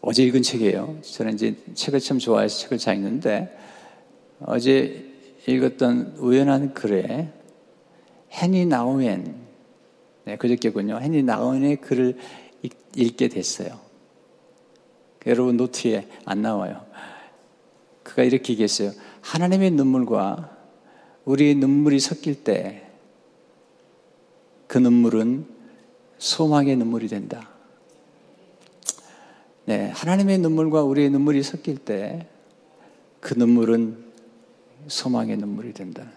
어제 0.00 0.24
읽은 0.24 0.42
책이에요. 0.42 0.98
저는 1.02 1.34
이제 1.34 1.56
책을 1.74 2.00
참 2.00 2.18
좋아해서 2.18 2.58
책을 2.58 2.78
잘 2.78 2.96
읽는데 2.96 3.56
어제 4.40 5.12
읽었던 5.46 6.16
우연한 6.18 6.74
글에 6.74 7.32
해니 8.32 8.66
나우엔 8.66 9.42
네, 10.24 10.36
그저께군요. 10.36 10.98
해니 10.98 11.22
나우엔의 11.22 11.80
글을 11.80 12.16
읽게 12.96 13.28
됐어요. 13.28 13.91
여러분 15.26 15.56
노트에 15.56 16.08
안 16.24 16.42
나와요. 16.42 16.84
그가 18.02 18.22
이렇게 18.22 18.52
얘기했어요. 18.52 18.92
하나님의 19.20 19.70
눈물과 19.72 20.56
우리의 21.24 21.54
눈물이 21.54 22.00
섞일 22.00 22.44
때 22.44 22.88
그 24.66 24.78
눈물은 24.78 25.46
소망의 26.16 26.76
눈물이 26.76 27.08
된다. 27.08 27.50
네, 29.66 29.90
하나님의 29.90 30.38
눈물과 30.38 30.82
우리의 30.82 31.10
눈물이 31.10 31.42
섞일 31.42 31.76
때 31.78 32.28
그 33.22 33.34
눈물은 33.34 34.02
소망의 34.88 35.36
눈물이 35.36 35.72
된다. 35.74 36.10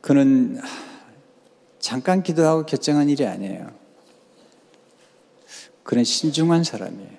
그는 0.00 0.60
잠깐 1.82 2.22
기도하고 2.22 2.64
결정한 2.64 3.10
일이 3.10 3.26
아니에요. 3.26 3.66
그는 5.82 6.04
신중한 6.04 6.62
사람이에요. 6.62 7.10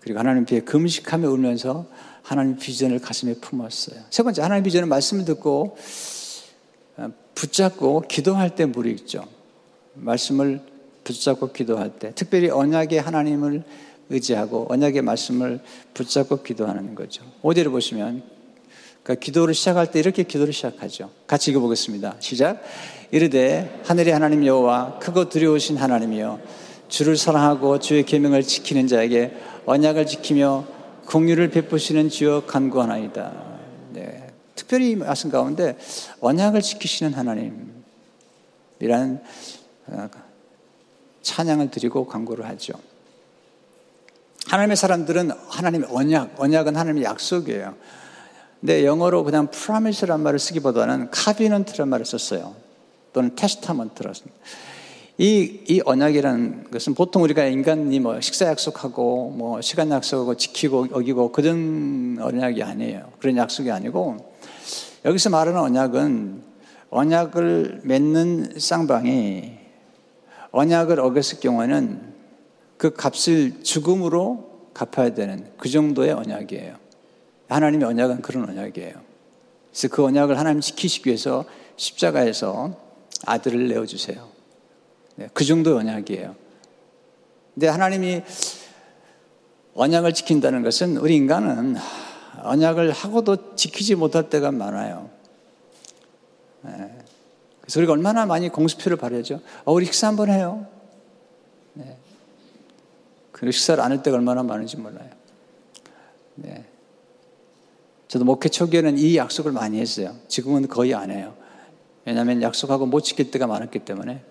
그리고 0.00 0.18
하나님 0.18 0.44
뒤에 0.44 0.60
금식하며 0.60 1.30
울면서 1.30 1.86
하나님 2.22 2.56
비전을 2.56 2.98
가슴에 3.00 3.34
품었어요. 3.40 4.02
세 4.10 4.22
번째, 4.22 4.42
하나님 4.42 4.64
비전은 4.64 4.88
말씀을 4.88 5.24
듣고 5.24 5.78
어, 6.98 7.08
붙잡고 7.34 8.02
기도할 8.02 8.54
때 8.54 8.66
있죠. 8.92 9.26
말씀을 9.94 10.60
붙잡고 11.04 11.52
기도할 11.52 11.98
때, 11.98 12.12
특별히 12.14 12.50
언약의 12.50 13.00
하나님을 13.00 13.64
의지하고 14.10 14.66
언약의 14.68 15.00
말씀을 15.00 15.60
붙잡고 15.94 16.42
기도하는 16.42 16.94
거죠. 16.94 17.24
5절을 17.42 17.70
보시면 17.70 18.33
그러니까 19.04 19.22
기도를 19.22 19.54
시작할 19.54 19.90
때 19.90 20.00
이렇게 20.00 20.22
기도를 20.22 20.52
시작하죠. 20.52 21.10
같이 21.26 21.50
읽어보겠습니다. 21.50 22.16
시작. 22.20 22.62
이르되 23.10 23.82
하늘의 23.84 24.12
하나님 24.14 24.44
여호와 24.44 24.98
크고 24.98 25.28
두려우신 25.28 25.76
하나님이여 25.76 26.40
주를 26.88 27.16
사랑하고 27.16 27.78
주의 27.78 28.02
계명을 28.02 28.42
지키는 28.42 28.88
자에게 28.88 29.36
언약을 29.66 30.06
지키며 30.06 30.64
공유를 31.06 31.50
베푸시는 31.50 32.08
주여 32.08 32.46
간구하나이다. 32.46 33.32
네. 33.92 34.26
특별히 34.54 34.96
말씀 34.96 35.30
가운데 35.30 35.76
언약을 36.20 36.62
지키시는 36.62 37.12
하나님이라는 37.12 37.74
어, 39.88 40.08
찬양을 41.20 41.70
드리고 41.70 42.06
광고를 42.06 42.46
하죠. 42.48 42.72
하나님의 44.46 44.76
사람들은 44.76 45.30
하나님의 45.48 45.88
언약, 45.90 46.40
언약은 46.40 46.74
하나님의 46.74 47.04
약속이에요. 47.04 47.74
근데 48.64 48.86
영어로 48.86 49.24
그냥 49.24 49.50
promise란 49.50 50.22
말을 50.22 50.38
쓰기보다는 50.38 51.10
covenant란 51.14 51.86
말을 51.86 52.06
썼어요. 52.06 52.54
또는 53.12 53.34
testament라습니다. 53.34 54.34
이, 55.18 55.60
이 55.68 55.82
언약이라는 55.84 56.70
것은 56.70 56.94
보통 56.94 57.22
우리가 57.24 57.44
인간이 57.44 58.00
뭐 58.00 58.18
식사 58.22 58.46
약속하고 58.46 59.34
뭐 59.36 59.60
시간 59.60 59.90
약속하고 59.90 60.36
지키고 60.36 60.86
어기고 60.92 61.32
그런 61.32 62.16
언약이 62.18 62.62
아니에요. 62.62 63.12
그런 63.18 63.36
약속이 63.36 63.70
아니고 63.70 64.32
여기서 65.04 65.28
말하는 65.28 65.60
언약은 65.60 66.42
언약을 66.88 67.82
맺는 67.84 68.54
쌍방이 68.56 69.58
언약을 70.52 71.00
어겼을 71.00 71.40
경우에는 71.40 72.14
그 72.78 72.94
값을 72.94 73.62
죽음으로 73.62 74.70
갚아야 74.72 75.12
되는 75.12 75.50
그 75.58 75.68
정도의 75.68 76.12
언약이에요. 76.12 76.83
하나님의 77.48 77.86
언약은 77.86 78.22
그런 78.22 78.48
언약이에요. 78.48 78.94
그래서 79.70 79.88
그 79.88 80.04
언약을 80.04 80.38
하나님 80.38 80.60
지키시기 80.60 81.08
위해서 81.08 81.44
십자가에서 81.76 82.78
아들을 83.26 83.68
내어주세요. 83.68 84.28
네, 85.16 85.28
그 85.32 85.44
정도 85.44 85.76
언약이에요. 85.76 86.34
근데 87.54 87.68
하나님이 87.68 88.22
언약을 89.74 90.14
지킨다는 90.14 90.62
것은 90.62 90.96
우리 90.96 91.16
인간은 91.16 91.76
언약을 92.42 92.92
하고도 92.92 93.56
지키지 93.56 93.94
못할 93.94 94.28
때가 94.28 94.50
많아요. 94.52 95.10
네. 96.62 96.98
그래서 97.60 97.80
우리가 97.80 97.92
얼마나 97.92 98.26
많이 98.26 98.48
공수표를 98.48 98.96
바라죠. 98.96 99.40
어, 99.64 99.72
우리 99.72 99.86
식사 99.86 100.08
한번 100.08 100.30
해요. 100.30 100.66
네. 101.74 101.96
그 103.32 103.50
식사를 103.50 103.82
안 103.82 103.90
할 103.90 104.02
때가 104.02 104.16
얼마나 104.16 104.42
많은지 104.42 104.76
몰라요. 104.76 105.08
네. 106.36 106.64
저도 108.08 108.24
목회 108.24 108.48
초기에는 108.48 108.98
이 108.98 109.16
약속을 109.16 109.52
많이 109.52 109.80
했어요. 109.80 110.14
지금은 110.28 110.68
거의 110.68 110.94
안 110.94 111.10
해요. 111.10 111.34
왜냐하면 112.04 112.42
약속하고 112.42 112.86
못 112.86 113.00
지킬 113.00 113.30
때가 113.30 113.46
많았기 113.46 113.80
때문에. 113.80 114.22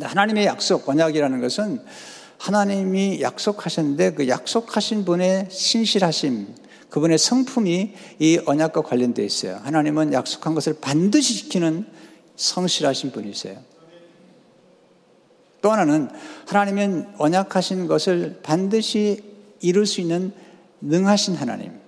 하나님의 0.00 0.46
약속, 0.46 0.88
언약이라는 0.88 1.40
것은 1.40 1.84
하나님이 2.38 3.20
약속하셨는데 3.20 4.14
그 4.14 4.28
약속하신 4.28 5.04
분의 5.04 5.48
신실하심, 5.50 6.54
그분의 6.88 7.18
성품이 7.18 7.94
이 8.18 8.40
언약과 8.44 8.82
관련되어 8.82 9.24
있어요. 9.24 9.60
하나님은 9.62 10.12
약속한 10.12 10.54
것을 10.54 10.76
반드시 10.80 11.36
지키는 11.36 11.86
성실하신 12.36 13.12
분이세요. 13.12 13.58
또 15.60 15.70
하나는 15.70 16.10
하나님은 16.46 17.14
언약하신 17.18 17.86
것을 17.86 18.40
반드시 18.42 19.22
이룰 19.60 19.86
수 19.86 20.00
있는 20.00 20.32
능하신 20.82 21.36
하나님. 21.36 21.80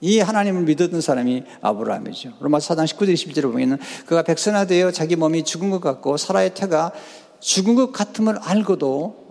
이 0.00 0.18
하나님을 0.18 0.62
믿었던 0.62 1.00
사람이 1.00 1.44
아브라함이죠. 1.60 2.34
로마서 2.40 2.74
4장 2.74 2.86
19절 2.86 3.12
21절을 3.12 3.42
보면 3.52 3.78
그가 4.06 4.22
백선화 4.22 4.64
되어 4.64 4.90
자기 4.90 5.16
몸이 5.16 5.44
죽은 5.44 5.68
것 5.70 5.80
같고 5.80 6.16
사라의 6.16 6.54
태가 6.54 6.92
죽은 7.40 7.74
것 7.74 7.92
같음을 7.92 8.38
알고도 8.38 9.30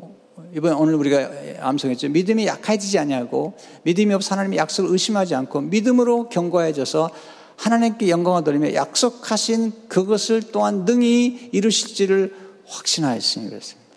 이번 0.56 0.74
오늘 0.74 0.96
우리가 0.96 1.30
암송했죠. 1.62 2.10
믿음이 2.10 2.46
약해지지 2.46 3.00
않냐고 3.00 3.54
믿음이 3.84 4.14
없어 4.14 4.36
하나님의 4.36 4.58
약속을 4.60 4.92
의심하지 4.92 5.36
않고 5.36 5.62
믿음으로 5.62 6.30
경고해져서 6.30 7.10
하나님께 7.56 8.10
영광을 8.10 8.44
돌리며 8.44 8.74
약속하신 8.74 9.90
그것을 9.90 10.44
또한 10.52 10.86
능히 10.86 11.50
이루실지를 11.52 12.34
확신하였으니 12.66 13.50
그랬습니다. 13.50 13.90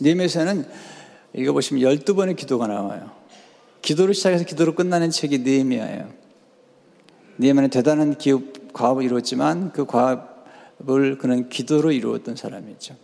니에서는 0.00 0.66
읽어보시면 1.34 1.82
12번의 1.82 2.36
기도가 2.36 2.66
나와요. 2.66 3.10
기도를 3.84 4.14
시작해서 4.14 4.44
기도로 4.44 4.74
끝나는 4.74 5.10
책이 5.10 5.40
느헤미야예요. 5.40 6.08
느헤미야는 7.38 7.68
대단한 7.68 8.16
기업, 8.16 8.72
과업을 8.72 9.04
이루었지만 9.04 9.72
그 9.72 9.84
과업을 9.84 11.18
그는 11.18 11.50
기도로 11.50 11.92
이루었던 11.92 12.34
사람이죠. 12.34 12.96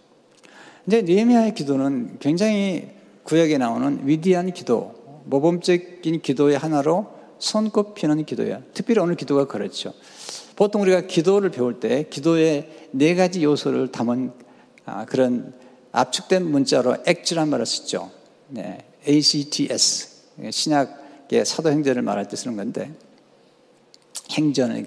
근데 0.85 1.03
느헤미야의 1.03 1.55
기도는 1.55 2.17
굉장히 2.19 2.89
구약에 3.25 3.59
나오는 3.59 4.01
위대한 4.05 4.51
기도, 4.53 5.23
모범적인 5.27 6.23
기도의 6.23 6.57
하나로 6.57 7.13
손꼽히는 7.39 8.25
기도예요. 8.25 8.63
특별히 8.73 9.03
오늘 9.03 9.17
기도가 9.17 9.47
그렇죠. 9.47 9.93
보통 10.57 10.81
우리가 10.81 11.03
기도를 11.03 11.51
배울 11.51 11.79
때 11.79 12.07
기도의 12.09 12.89
네 12.93 13.15
가지 13.15 13.45
요소를 13.45 13.93
담은 13.93 14.33
아, 14.87 15.05
그런 15.05 15.53
압축된 15.93 16.51
문자로 16.51 16.97
액지란 17.07 17.51
말을 17.51 17.67
쓰죠. 17.67 18.11
네, 18.49 18.79
ACTS. 19.07 20.10
신약의 20.51 21.45
사도행전을 21.45 22.03
말할 22.03 22.29
때 22.29 22.37
쓰는 22.37 22.57
건데, 22.57 22.93
행전은. 24.31 24.87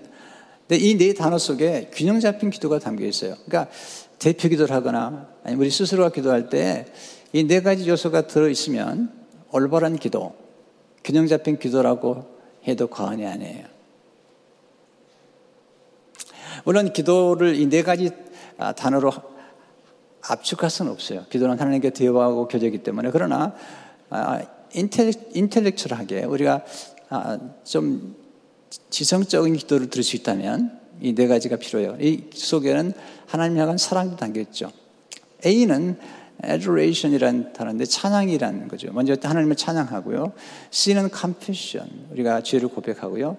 근데 0.68 0.78
이 0.84 0.98
네 0.98 1.14
단어 1.14 1.38
속에 1.38 1.90
균형 1.94 2.20
잡힌 2.20 2.50
기도가 2.50 2.80
담겨 2.80 3.06
있어요. 3.06 3.36
그러니까 3.46 3.70
대표 4.20 4.48
기도를 4.48 4.74
하거나, 4.74 5.28
아니면 5.44 5.62
우리 5.62 5.70
스스로가 5.70 6.10
기도할 6.12 6.50
때 6.50 6.86
이 7.34 7.48
네 7.48 7.62
가지 7.62 7.90
요소가 7.90 8.28
들어 8.28 8.48
있으면 8.48 9.12
올바른 9.52 9.98
기도, 9.98 10.36
균형 11.04 11.26
잡힌 11.28 11.58
기도라고 11.58 12.26
해도 12.68 12.88
과언이 12.88 13.26
아니에요. 13.26 13.66
물론 16.64 16.94
기도를 16.94 17.56
이 17.56 17.68
네 17.70 17.82
가지 17.84 18.12
아, 18.58 18.72
단어로 18.72 19.12
압축할 20.22 20.70
수는 20.70 20.92
없어요. 20.92 21.26
기도는 21.30 21.60
하나님께 21.60 21.90
대화하고 21.90 22.48
교제이기 22.48 22.84
때문에. 22.84 23.10
그러나, 23.12 23.56
아, 24.10 24.42
인텔렉, 24.74 25.78
츄얼하게 25.78 26.24
우리가 26.24 26.64
아, 27.10 27.40
좀 27.64 28.16
지성적인 28.90 29.56
기도를 29.56 29.90
들을 29.90 30.04
수 30.04 30.16
있다면 30.16 30.80
이 31.02 31.14
네 31.14 31.28
가지가 31.28 31.58
필요해요. 31.58 31.98
이 32.00 32.30
속에는 32.34 32.94
하나님 33.26 33.58
향한 33.58 33.78
사랑도 33.78 34.16
담겨 34.16 34.40
있죠. 34.42 34.72
A는 35.46 35.98
adoration이라는 36.44 37.54
단어인데 37.54 37.86
찬양이라는 37.86 38.68
거죠. 38.68 38.92
먼저 38.94 39.16
하나님을 39.22 39.56
찬양하고요. 39.56 40.34
C는 40.72 41.10
confession, 41.16 42.08
우리가 42.12 42.42
죄를 42.42 42.70
고백하고요. 42.70 43.38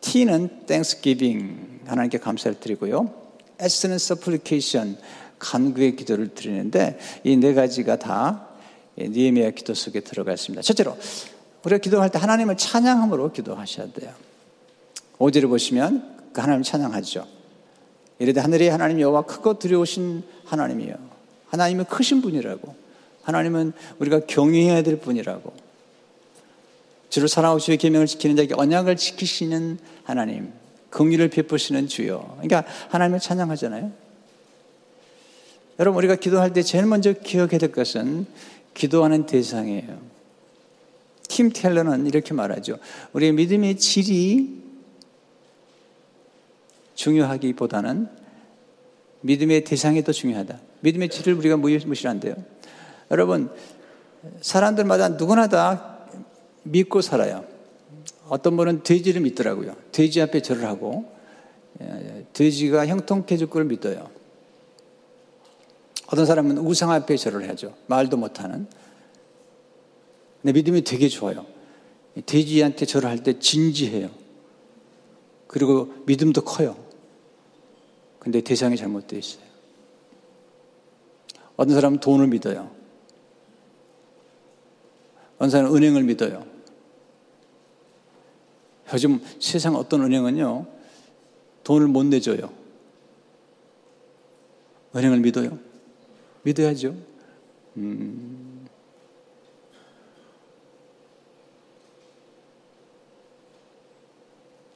T는 0.00 0.66
thanksgiving, 0.66 1.80
하나님께 1.86 2.18
감사를 2.18 2.60
드리고요. 2.60 3.12
S는 3.60 3.96
supplication, 3.96 4.96
간구의 5.38 5.96
기도를 5.96 6.34
드리는데 6.34 6.98
이 7.24 7.36
네 7.36 7.54
가지가 7.54 7.96
다 7.96 8.47
니에미아 8.98 9.50
기도 9.50 9.74
속에 9.74 10.00
들어가 10.00 10.32
있습니다. 10.32 10.62
첫째로 10.62 10.96
우리가 11.64 11.78
기도할 11.78 12.10
때 12.10 12.18
하나님을 12.18 12.56
찬양함으로 12.56 13.32
기도하셔야 13.32 13.92
돼요. 13.92 14.12
5절을 15.18 15.48
보시면 15.48 16.30
그 16.32 16.40
하나님 16.40 16.62
찬양하죠. 16.62 17.26
이르되 18.18 18.40
하늘의 18.40 18.70
하나님 18.70 19.00
여호와 19.00 19.22
크고 19.22 19.58
두려우신 19.58 20.22
하나님이요. 20.44 20.94
하나님은 21.48 21.84
크신 21.84 22.20
분이라고. 22.20 22.74
하나님은 23.22 23.72
우리가 23.98 24.20
경외해야 24.26 24.82
될 24.82 24.98
분이라고. 25.00 25.52
주를 27.10 27.28
사랑하고 27.28 27.60
주의 27.60 27.78
계명을 27.78 28.06
지키는 28.06 28.36
자에게 28.36 28.54
언약을 28.56 28.96
지키시는 28.96 29.78
하나님, 30.04 30.52
긍휼을 30.90 31.30
베푸시는 31.30 31.88
주요. 31.88 32.36
그러니까 32.40 32.64
하나님을 32.90 33.20
찬양하잖아요. 33.20 33.92
여러분 35.78 35.98
우리가 35.98 36.16
기도할 36.16 36.52
때 36.52 36.62
제일 36.62 36.86
먼저 36.86 37.12
기억해야 37.12 37.58
될 37.58 37.70
것은 37.70 38.26
기도하는 38.78 39.26
대상이에요. 39.26 39.98
팀 41.28 41.50
텔러는 41.50 42.06
이렇게 42.06 42.32
말하죠. 42.32 42.78
우리의 43.12 43.32
믿음의 43.32 43.76
질이 43.76 44.62
중요하기보다는 46.94 48.08
믿음의 49.20 49.64
대상이 49.64 50.02
더 50.04 50.12
중요하다. 50.12 50.60
믿음의 50.80 51.08
질을 51.08 51.34
우리가 51.34 51.56
무시한대요. 51.56 52.36
여러분, 53.10 53.50
사람들마다 54.40 55.10
누구나 55.10 55.48
다 55.48 55.98
믿고 56.62 57.00
살아요. 57.00 57.44
어떤 58.28 58.56
분은 58.56 58.84
돼지를 58.84 59.22
믿더라고요. 59.22 59.74
돼지 59.90 60.22
앞에 60.22 60.40
절을 60.40 60.64
하고, 60.64 61.12
예, 61.80 62.26
돼지가 62.32 62.86
형통해질 62.86 63.48
걸 63.48 63.64
믿어요. 63.64 64.08
어떤 66.10 66.24
사람은 66.24 66.58
우상 66.58 66.90
앞에 66.90 67.16
절을 67.16 67.48
하죠. 67.50 67.74
말도 67.86 68.16
못하는. 68.16 68.66
내 70.40 70.52
믿음이 70.52 70.82
되게 70.82 71.08
좋아요. 71.08 71.46
돼지한테 72.24 72.86
절을 72.86 73.08
할 73.08 73.22
때 73.22 73.38
진지해요. 73.38 74.10
그리고 75.46 75.92
믿음도 76.06 76.42
커요. 76.42 76.76
근데 78.18 78.40
대상이 78.40 78.76
잘못되어 78.76 79.18
있어요. 79.18 79.44
어떤 81.56 81.74
사람은 81.74 82.00
돈을 82.00 82.26
믿어요. 82.28 82.70
어떤 85.36 85.50
사람은 85.50 85.76
은행을 85.76 86.04
믿어요. 86.04 86.46
요즘 88.92 89.20
세상 89.40 89.76
어떤 89.76 90.02
은행은요, 90.04 90.66
돈을 91.64 91.88
못 91.88 92.04
내줘요. 92.04 92.50
은행을 94.96 95.20
믿어요. 95.20 95.67
믿어야죠. 96.42 96.94
음. 97.76 98.66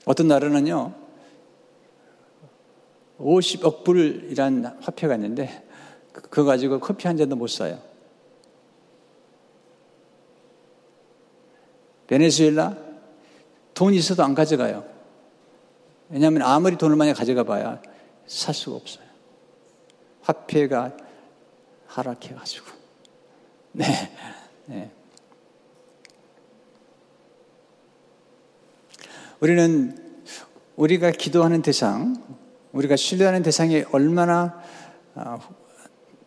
어떤 0.04 0.28
나라는요, 0.28 0.94
50억 3.18 3.84
불이란 3.84 4.78
화폐가 4.80 5.14
있는데, 5.14 5.64
그거 6.12 6.44
가지고 6.44 6.80
커피 6.80 7.06
한 7.06 7.16
잔도 7.16 7.36
못 7.36 7.46
사요. 7.46 7.80
베네수엘라, 12.08 12.76
돈 13.74 13.94
있어도 13.94 14.22
안 14.22 14.34
가져가요. 14.34 14.84
왜냐하면 16.10 16.42
아무리 16.42 16.76
돈을 16.76 16.96
많이 16.96 17.14
가져가 17.14 17.42
봐야 17.42 17.80
살 18.26 18.54
수가 18.54 18.76
없어요. 18.76 19.04
화폐가 20.20 20.96
하락해가지고. 21.92 22.66
네. 23.72 23.84
네. 24.66 24.90
우리는 29.40 29.98
우리가 30.76 31.10
기도하는 31.10 31.62
대상, 31.62 32.22
우리가 32.72 32.96
신뢰하는 32.96 33.42
대상이 33.42 33.84
얼마나 33.92 34.62
아, 35.14 35.38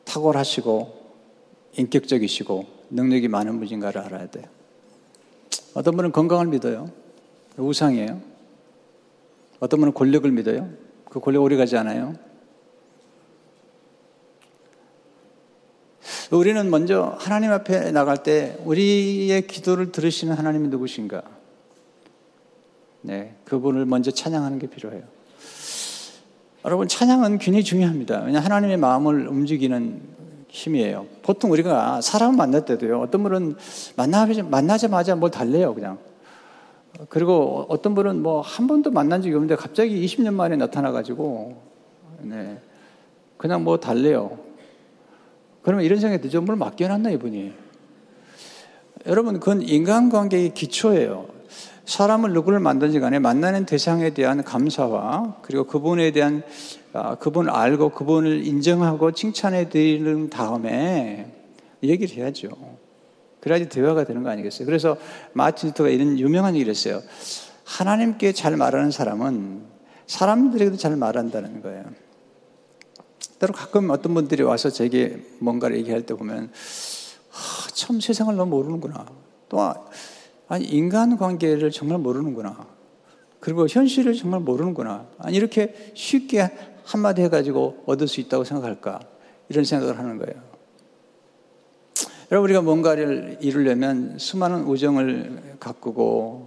탁월하시고 0.04 1.06
인격적이시고 1.78 2.65
능력이 2.91 3.28
많은 3.28 3.60
분인가를 3.60 4.01
알아야 4.01 4.30
돼요. 4.30 4.45
어떤 5.73 5.95
분은 5.95 6.12
건강을 6.12 6.47
믿어요. 6.47 6.91
우상이에요. 7.58 8.21
어떤 9.60 9.80
분은 9.80 9.93
권력을 9.93 10.30
믿어요. 10.30 10.69
그 11.10 11.19
권력 11.19 11.41
오래 11.43 11.56
가지 11.56 11.75
않아요. 11.78 12.15
우리는 16.32 16.70
먼저 16.70 17.16
하나님 17.20 17.52
앞에 17.52 17.92
나갈 17.92 18.24
때 18.24 18.58
우리의 18.66 19.46
기도를 19.48 19.92
들으시는 19.92 20.34
하나님이 20.36 20.70
누구신가? 20.70 21.22
네, 23.02 23.36
그분을 23.46 23.86
먼저 23.86 24.10
찬양하는 24.12 24.58
게 24.58 24.68
필요해요. 24.68 25.04
여러분, 26.66 26.88
찬양은 26.88 27.38
굉장히 27.38 27.64
중요합니다. 27.64 28.24
왜냐 28.24 28.40
하나님의 28.40 28.78
마음을 28.78 29.28
움직이는 29.28 30.02
힘이에요. 30.48 31.06
보통 31.22 31.52
우리가 31.52 32.02
사람을 32.02 32.36
만날 32.36 32.66
때도요, 32.66 33.02
어떤 33.02 33.22
분은 33.22 33.56
만나자마자 34.50 35.16
뭘 35.16 35.30
달래요, 35.30 35.76
그냥. 35.76 36.00
그리고 37.10 37.68
어떤 37.70 37.94
분은 37.94 38.24
뭐 38.24 38.42
한 38.42 38.66
번도 38.68 38.90
만난 38.90 39.22
적이 39.22 39.36
없는데 39.36 39.56
갑자기 39.58 40.04
20년 40.06 40.34
만에 40.34 40.56
나타나가지고, 40.56 41.62
네, 42.22 42.58
그냥 43.38 43.64
뭐 43.64 43.80
달래요. 43.80 44.40
그러면 45.65 45.84
이런 45.84 45.99
생각이 45.99 46.21
들죠. 46.21 46.41
뭘 46.41 46.56
맡겨놨나, 46.58 47.10
이분이. 47.10 47.51
여러분, 49.08 49.39
그건 49.39 49.63
인간관계의 49.63 50.54
기초예요. 50.54 51.28
사람을 51.86 52.34
누구를 52.34 52.60
만든지 52.60 52.99
간에 52.99 53.17
만나는 53.17 53.65
대상에 53.65 54.12
대한 54.12 54.43
감사와 54.43 55.38
그리고 55.41 55.65
그분에 55.65 56.12
대한 56.12 56.43
아, 56.93 57.15
그분을 57.15 57.49
알고 57.49 57.89
그분을 57.89 58.45
인정하고 58.45 59.12
칭찬해 59.12 59.69
드리는 59.69 60.30
다음에 60.30 61.32
얘기를 61.84 62.15
해야죠. 62.15 62.49
그래야지 63.41 63.69
대화가 63.69 64.06
되는 64.06 64.23
거 64.23 64.30
아니겠어요? 64.30 64.65
그래서 64.65 64.97
마틴 65.34 65.69
루터가 65.69 65.89
이런 65.89 66.17
유명한 66.17 66.56
얘기를 66.56 66.71
했어요. 66.71 67.01
하나님께 67.65 68.34
잘 68.34 68.56
말하는 68.56 68.91
사람은 68.91 69.62
사람들에게도 70.08 70.78
잘 70.78 70.95
말한다는 70.95 71.62
거예요. 71.62 71.84
때로 73.39 73.54
가끔 73.54 73.89
어떤 73.89 74.13
분들이 74.13 74.43
와서 74.43 74.69
제게 74.69 75.21
뭔가를 75.39 75.78
얘기할 75.78 76.04
때 76.04 76.13
보면 76.13 76.52
아, 77.32 77.67
참 77.74 78.00
세상을 78.00 78.36
너무 78.36 78.56
모르는구나. 78.56 79.06
또 79.50 79.60
아니 80.48 80.65
인간 80.65 81.17
관계를 81.17 81.71
정말 81.71 82.00
모르는구나. 82.00 82.67
그리고 83.39 83.67
현실을 83.67 84.13
정말 84.15 84.39
모르는구나. 84.39 85.06
아니 85.19 85.38
이렇게 85.38 85.91
쉽게 85.93 86.52
한마디 86.84 87.21
해가지고 87.24 87.84
얻을 87.86 88.08
수 88.08 88.21
있다고 88.21 88.43
생각할까? 88.43 89.02
이런 89.50 89.65
생각을 89.65 90.00
하는 90.00 90.17
거예요. 90.17 90.41
여러분 92.32 92.45
우리가 92.45 92.62
뭔가를 92.62 93.38
이루려면 93.41 94.17
수많은 94.17 94.63
우정을 94.63 95.58
가꾸고 95.60 96.45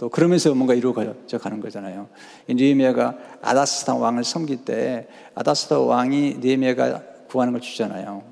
또 0.00 0.08
그러면서 0.08 0.54
뭔가 0.54 0.72
이루어져 0.72 1.36
가는 1.36 1.60
거잖아요. 1.60 2.08
니에미아가 2.48 3.18
아다스타 3.42 3.96
왕을 3.96 4.24
섬길 4.24 4.64
때 4.64 5.06
아다스타 5.34 5.78
왕이 5.78 6.38
니에미아가 6.40 7.02
구하는 7.28 7.52
걸 7.52 7.60
주잖아요. 7.60 8.22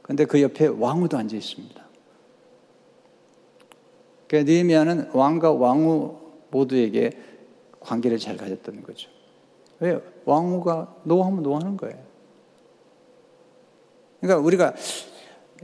근데 0.00 0.24
그 0.24 0.40
옆에 0.40 0.66
왕후도 0.68 1.18
앉아 1.18 1.36
있습니다. 1.36 1.86
그러니까 4.26 4.50
느헤미야는 4.50 5.10
왕과 5.12 5.52
왕후 5.52 6.18
모두에게 6.50 7.10
관계를 7.80 8.16
잘 8.16 8.38
가졌다는 8.38 8.82
거죠. 8.84 9.10
왜? 9.80 10.00
왕후가 10.24 10.94
노하면 11.02 11.42
노하는 11.42 11.76
거예요. 11.76 12.02
그러니까 14.22 14.42
우리가 14.42 14.74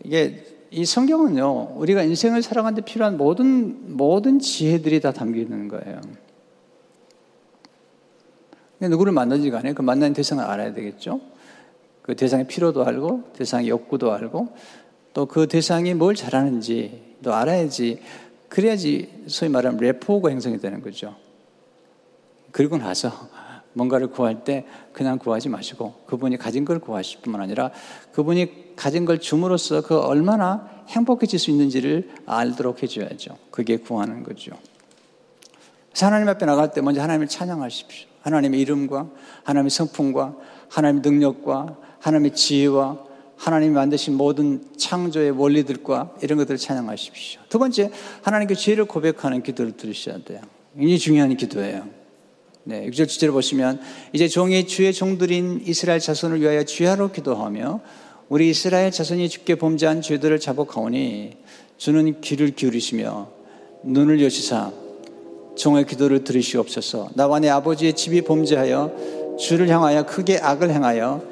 이게 0.05 0.44
이 0.76 0.84
성경은요, 0.84 1.74
우리가 1.76 2.02
인생을 2.02 2.42
살아가는 2.42 2.74
데 2.74 2.82
필요한 2.82 3.16
모든, 3.16 3.96
모든 3.96 4.40
지혜들이 4.40 4.98
다 5.00 5.12
담겨 5.12 5.38
있는 5.38 5.68
거예요. 5.68 6.00
누구를 8.80 9.12
만나지 9.12 9.50
간에 9.50 9.72
그 9.72 9.82
만나는 9.82 10.14
대상을 10.14 10.42
알아야 10.42 10.74
되겠죠? 10.74 11.20
그 12.02 12.16
대상의 12.16 12.48
필요도 12.48 12.84
알고, 12.84 13.22
대상의 13.34 13.68
욕구도 13.68 14.12
알고, 14.12 14.48
또 15.12 15.26
그 15.26 15.46
대상이 15.46 15.94
뭘 15.94 16.16
잘하는지 16.16 17.18
또 17.22 17.32
알아야지, 17.32 18.00
그래야지 18.48 19.26
소위 19.28 19.52
말하면 19.52 19.78
레포가 19.78 20.32
형성이 20.32 20.58
되는 20.58 20.82
거죠. 20.82 21.14
그리고 22.50 22.78
나서 22.78 23.10
뭔가를 23.74 24.08
구할 24.08 24.44
때 24.44 24.64
그냥 24.92 25.18
구하지 25.18 25.48
마시고 25.48 25.94
그분이 26.06 26.38
가진 26.38 26.64
걸 26.64 26.78
구하실 26.78 27.20
뿐만 27.20 27.40
아니라 27.42 27.70
그분이 28.12 28.76
가진 28.76 29.04
걸 29.04 29.20
줌으로써 29.20 29.82
그 29.82 29.98
얼마나 29.98 30.68
행복해질 30.88 31.38
수 31.38 31.50
있는지를 31.50 32.10
알도록 32.26 32.82
해줘야죠. 32.82 33.37
그게 33.50 33.76
구하는 33.76 34.22
거죠. 34.22 34.52
하나님 36.00 36.28
앞에 36.28 36.46
나갈 36.46 36.72
때 36.72 36.80
먼저 36.80 37.02
하나님을 37.02 37.28
찬양하십시오. 37.28 38.08
하나님의 38.22 38.60
이름과 38.60 39.08
하나님의 39.44 39.70
성품과 39.70 40.37
하나님의 40.68 41.02
능력과 41.04 41.76
하나님의 42.00 42.34
지혜와 42.34 42.98
하나님이 43.37 43.74
만드신 43.74 44.16
모든 44.16 44.64
창조의 44.76 45.32
원리들과 45.32 46.14
이런 46.22 46.38
것들을 46.38 46.56
찬양하십시오. 46.56 47.42
두 47.48 47.58
번째, 47.58 47.90
하나님께 48.22 48.54
죄를 48.54 48.87
고백하는 48.87 49.42
기도를 49.42 49.76
들으셔야 49.76 50.18
돼요. 50.18 50.40
굉장히 50.74 50.98
중요한 50.98 51.37
기도예요. 51.37 52.04
네, 52.66 52.88
6절 52.88 53.05
7절 53.05 53.33
보시면 53.33 53.81
이제 54.14 54.27
종이 54.27 54.66
주의 54.66 54.90
종들인 54.92 55.62
이스라엘 55.66 56.00
자손을 56.00 56.40
위하여 56.40 56.64
주야로 56.64 57.12
기도하며 57.12 57.81
우리 58.31 58.48
이스라엘 58.48 58.90
자손이 58.90 59.29
주께 59.29 59.55
범죄한 59.57 60.00
죄들을 60.00 60.40
자복하오니 60.40 61.37
주는 61.77 62.20
귀를 62.22 62.55
기울이시며 62.55 63.29
눈을 63.85 64.22
여시사 64.22 64.72
종의 65.57 65.85
기도를 65.87 66.24
들으시옵소서 66.24 67.11
나와 67.14 67.38
내 67.38 67.50
아버지의 67.50 67.92
집이 67.92 68.22
범죄하여 68.22 69.37
주를 69.38 69.68
향하여 69.68 70.07
크게 70.07 70.38
악을 70.38 70.70
행하여 70.70 71.22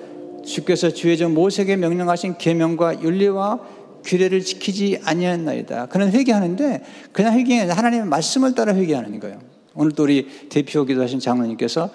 주께서 0.44 0.90
주의 0.90 1.16
종 1.16 1.32
모세에게 1.32 1.76
명령하신 1.76 2.36
계명과 2.36 3.02
윤리와 3.02 3.60
규례를 4.04 4.40
지키지 4.40 5.00
아니하였나이다. 5.04 5.86
그는 5.86 6.10
회개하는데 6.10 6.82
그냥 7.12 7.38
회개해 7.38 7.70
하나님의 7.70 8.06
말씀을 8.06 8.54
따라 8.54 8.74
회개하는 8.74 9.20
거예요. 9.20 9.51
오늘 9.74 9.92
또 9.92 10.04
우리 10.04 10.48
대표 10.48 10.84
기도하신 10.84 11.20
장로님께서 11.20 11.90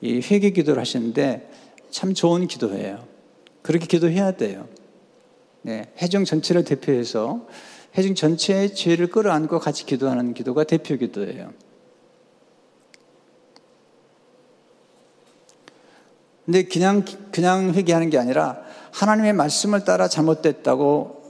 이 0.00 0.20
회개 0.20 0.50
기도를 0.50 0.80
하시는데 0.80 1.50
참 1.90 2.14
좋은 2.14 2.46
기도예요. 2.46 3.04
그렇게 3.62 3.86
기도해야 3.86 4.32
돼요. 4.32 4.68
네, 5.62 5.90
해중 5.98 6.24
전체를 6.24 6.64
대표해서 6.64 7.46
해중 7.96 8.14
전체의 8.14 8.74
죄를 8.74 9.08
끌어안고 9.08 9.58
같이 9.58 9.86
기도하는 9.86 10.34
기도가 10.34 10.64
대표 10.64 10.96
기도예요. 10.96 11.52
근데 16.44 16.62
그냥 16.62 17.04
그냥 17.32 17.74
회개하는 17.74 18.08
게 18.08 18.18
아니라 18.18 18.62
하나님의 18.92 19.32
말씀을 19.32 19.84
따라 19.84 20.06
잘못됐다고 20.06 21.22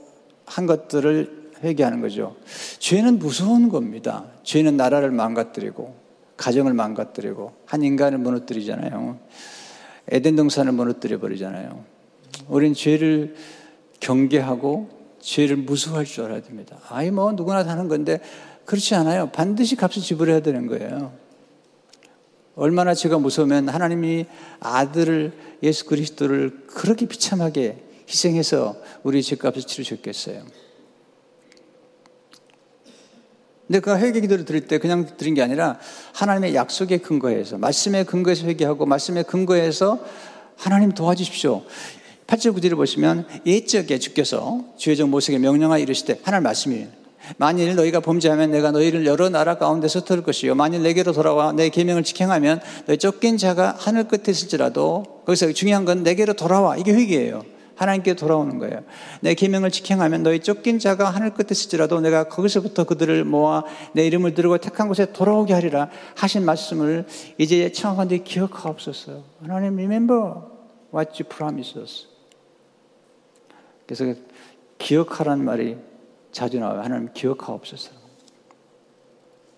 한 0.44 0.66
것들을 0.66 1.52
회개하는 1.64 2.02
거죠. 2.02 2.36
죄는 2.78 3.18
무서운 3.18 3.70
겁니다. 3.70 4.26
죄는 4.46 4.76
나라를 4.76 5.10
망가뜨리고 5.10 5.96
가정을 6.36 6.72
망가뜨리고 6.72 7.52
한 7.66 7.82
인간을 7.82 8.18
무너뜨리잖아요. 8.18 9.18
에덴 10.08 10.36
동산을 10.36 10.72
무너뜨려 10.72 11.18
버리잖아요. 11.18 11.84
우리는 12.46 12.72
죄를 12.72 13.34
경계하고 13.98 14.88
죄를 15.20 15.56
무서워할 15.56 16.04
줄 16.04 16.24
알아야 16.24 16.42
됩니다. 16.42 16.78
아이 16.88 17.10
뭐 17.10 17.32
누구나 17.32 17.64
사는 17.64 17.88
건데 17.88 18.20
그렇지 18.64 18.94
않아요. 18.94 19.30
반드시 19.30 19.74
값을 19.74 20.00
지불해야 20.00 20.40
되는 20.40 20.68
거예요. 20.68 21.12
얼마나 22.54 22.94
죄가 22.94 23.18
무서우면 23.18 23.68
하나님이 23.68 24.26
아들을 24.60 25.32
예수 25.64 25.86
그리스도를 25.86 26.66
그렇게 26.68 27.06
비참하게 27.06 27.82
희생해서 28.08 28.76
우리 29.02 29.22
죄값을 29.22 29.62
치르셨겠어요. 29.62 30.44
근데 33.66 33.80
그 33.80 33.96
회개 33.96 34.20
기도를 34.20 34.44
드릴 34.44 34.66
때 34.68 34.78
그냥 34.78 35.06
드린 35.16 35.34
게 35.34 35.42
아니라 35.42 35.78
하나님의 36.12 36.54
약속에 36.54 36.98
근거해서 36.98 37.58
말씀에 37.58 38.04
근거해서 38.04 38.46
회개하고 38.46 38.86
말씀에 38.86 39.24
근거해서 39.24 39.98
하나님 40.56 40.92
도와주십시오. 40.92 41.62
8절 42.26 42.56
9절을 42.56 42.76
보시면 42.76 43.26
예적에 43.44 43.98
주께서 43.98 44.64
주의 44.76 44.96
종 44.96 45.10
모세에게 45.10 45.38
명령하여 45.38 45.82
이르시되 45.82 46.20
하나님 46.22 46.44
말씀이에요. 46.44 46.86
만일 47.38 47.74
너희가 47.74 48.00
범죄하면 48.00 48.52
내가 48.52 48.70
너희를 48.70 49.04
여러 49.04 49.28
나라 49.28 49.58
가운데서 49.58 50.04
틀 50.04 50.22
것이요 50.22 50.54
만일 50.54 50.84
내게로 50.84 51.12
돌아와 51.12 51.52
내 51.52 51.68
계명을 51.70 52.04
지행하면 52.04 52.60
너희 52.86 52.98
쫓긴 52.98 53.36
자가 53.36 53.74
하늘 53.76 54.06
끝에 54.06 54.24
있을지라도 54.28 55.22
거기서 55.26 55.52
중요한 55.52 55.84
건 55.84 56.04
내게로 56.04 56.34
돌아와 56.34 56.76
이게 56.76 56.92
회개예요. 56.92 57.55
하나님께 57.76 58.14
돌아오는 58.14 58.58
거예요. 58.58 58.82
내 59.20 59.34
계명을 59.34 59.70
지행하면 59.70 60.22
너희 60.22 60.40
쫓긴 60.40 60.78
자가 60.78 61.10
하늘 61.10 61.30
끝에 61.30 61.48
있을지라도 61.50 62.00
내가 62.00 62.24
거기서부터 62.24 62.84
그들을 62.84 63.24
모아 63.24 63.64
내 63.92 64.06
이름을 64.06 64.34
들고 64.34 64.58
택한 64.58 64.88
곳에 64.88 65.12
돌아오게 65.12 65.54
하리라 65.54 65.90
하신 66.16 66.44
말씀을 66.44 67.06
이제 67.38 67.70
청하건대 67.70 68.18
기억하옵소서. 68.18 69.22
하나님 69.42 69.74
remember 69.74 70.34
what 70.92 71.22
you 71.22 71.28
promised 71.28 71.78
us. 71.78 72.06
그래서 73.86 74.18
기억하라는 74.78 75.44
말이 75.44 75.76
자주 76.32 76.58
나와요. 76.58 76.80
하나님 76.80 77.10
기억하옵소서. 77.12 77.90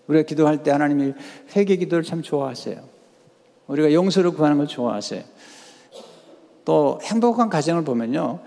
우리가 0.07 0.25
기도할 0.25 0.63
때 0.63 0.71
하나님이 0.71 1.13
회개 1.55 1.77
기도를 1.77 2.03
참 2.03 2.21
좋아하세요. 2.21 2.99
우리가 3.67 3.93
용서를 3.93 4.31
구하는 4.31 4.57
걸 4.57 4.67
좋아하세요. 4.67 5.23
또 6.65 6.99
행복한 7.03 7.49
가정을 7.49 7.83
보면요. 7.83 8.39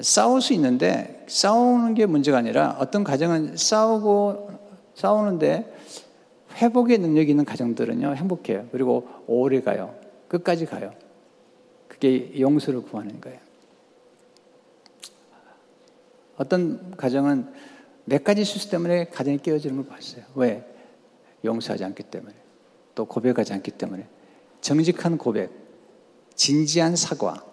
싸울 0.00 0.42
수 0.42 0.52
있는데 0.52 1.24
싸우는 1.28 1.94
게 1.94 2.06
문제가 2.06 2.38
아니라 2.38 2.76
어떤 2.78 3.04
가정은 3.04 3.56
싸우고 3.56 4.50
싸우는데 4.94 5.74
회복의 6.56 6.98
능력이 6.98 7.30
있는 7.30 7.44
가정들은요 7.44 8.14
행복해요. 8.14 8.66
그리고 8.72 9.08
오래 9.26 9.60
가요. 9.60 9.94
끝까지 10.28 10.66
가요. 10.66 10.92
그게 11.88 12.38
용서를 12.38 12.82
구하는 12.82 13.20
거예요. 13.20 13.38
어떤 16.36 16.94
가정은 16.96 17.48
몇 18.04 18.22
가지 18.22 18.44
실수 18.44 18.70
때문에 18.70 19.06
가정이 19.06 19.38
깨어지는 19.38 19.76
걸 19.76 19.86
봤어요. 19.86 20.24
왜? 20.34 20.64
용서하지 21.44 21.84
않기 21.84 22.04
때문에. 22.04 22.34
또 22.94 23.04
고백하지 23.04 23.52
않기 23.54 23.72
때문에. 23.72 24.06
정직한 24.60 25.18
고백. 25.18 25.65
진지한 26.36 26.94
사과 26.94 27.44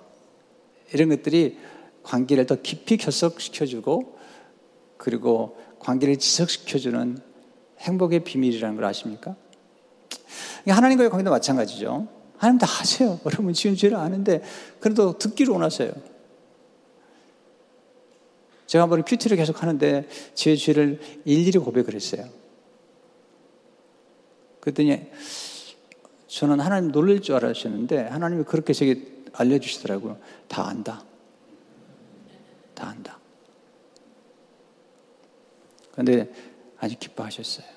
이런 0.94 1.10
것들이 1.10 1.58
관계를 2.04 2.46
더 2.46 2.62
깊이 2.62 2.98
결속시켜주고 2.98 4.20
그리고 4.98 5.58
관계를 5.80 6.18
지속시켜주는 6.18 7.18
행복의 7.80 8.24
비밀이라는 8.24 8.76
걸 8.76 8.86
아십니까? 8.86 9.36
하나님과의 10.68 11.10
관계도 11.10 11.30
마찬가지죠. 11.30 12.08
하나님 12.38 12.60
다 12.60 12.68
아세요. 12.80 13.20
여러분 13.26 13.54
지은 13.54 13.76
죄를 13.76 13.98
아는데 13.98 14.44
그래도 14.80 15.18
듣기로 15.18 15.54
원하세요. 15.54 15.92
제가 18.68 18.84
한번 18.84 19.04
큐티를 19.04 19.38
계속 19.38 19.62
하는데 19.62 20.08
제 20.34 20.56
죄를 20.56 21.00
일일이 21.26 21.60
고백을 21.60 21.94
했어요. 21.94 22.28
그랬더니 24.62 25.08
저는 26.34 26.60
하나님 26.60 26.92
놀랄 26.92 27.22
줄 27.22 27.36
알았었는데 27.36 28.08
하나님이 28.08 28.44
그렇게 28.46 28.74
제게 28.74 29.06
알려주시더라고요. 29.34 30.18
다 30.48 30.68
안다. 30.68 31.04
다 32.74 32.88
안다. 32.88 33.20
그런데 35.92 36.34
아주 36.80 36.98
기뻐하셨어요. 36.98 37.68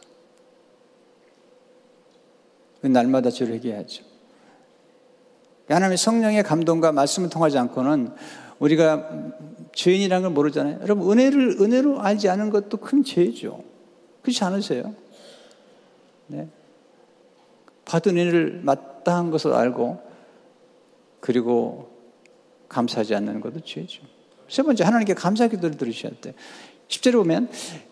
그 2.81 2.87
날마다 2.87 3.29
저를 3.29 3.57
회개하죠. 3.57 4.05
하나님의 5.69 5.99
성령의 5.99 6.43
감동과 6.43 6.93
말씀을 6.93 7.29
통하지 7.29 7.59
않고는 7.59 8.15
우리가 8.59 9.35
죄인이라는 9.75 10.23
걸 10.23 10.33
모르잖아요. 10.33 10.79
여러분, 10.81 11.11
은혜를, 11.11 11.59
은혜로 11.61 12.01
알지 12.01 12.31
않은 12.31 12.49
것도 12.49 12.79
큰 12.79 13.05
죄죠. 13.05 13.63
그렇지 14.23 14.43
않으세요? 14.45 14.95
네. 16.29 16.49
받은 17.87 18.17
은혜를 18.17 18.61
마땅한 18.63 19.31
것을 19.31 19.53
알고 19.55 20.01
그리고 21.21 21.91
감사하지 22.69 23.15
않는 23.15 23.41
것도 23.41 23.61
죄죠. 23.61 24.03
세 24.49 24.63
번째, 24.63 24.85
하나님께 24.85 25.15
감사 25.15 25.49
기도를 25.49 25.77
들으셔야 25.77 26.13
돼. 26.21 26.35
10절에 26.89 27.13
보면 27.15 27.49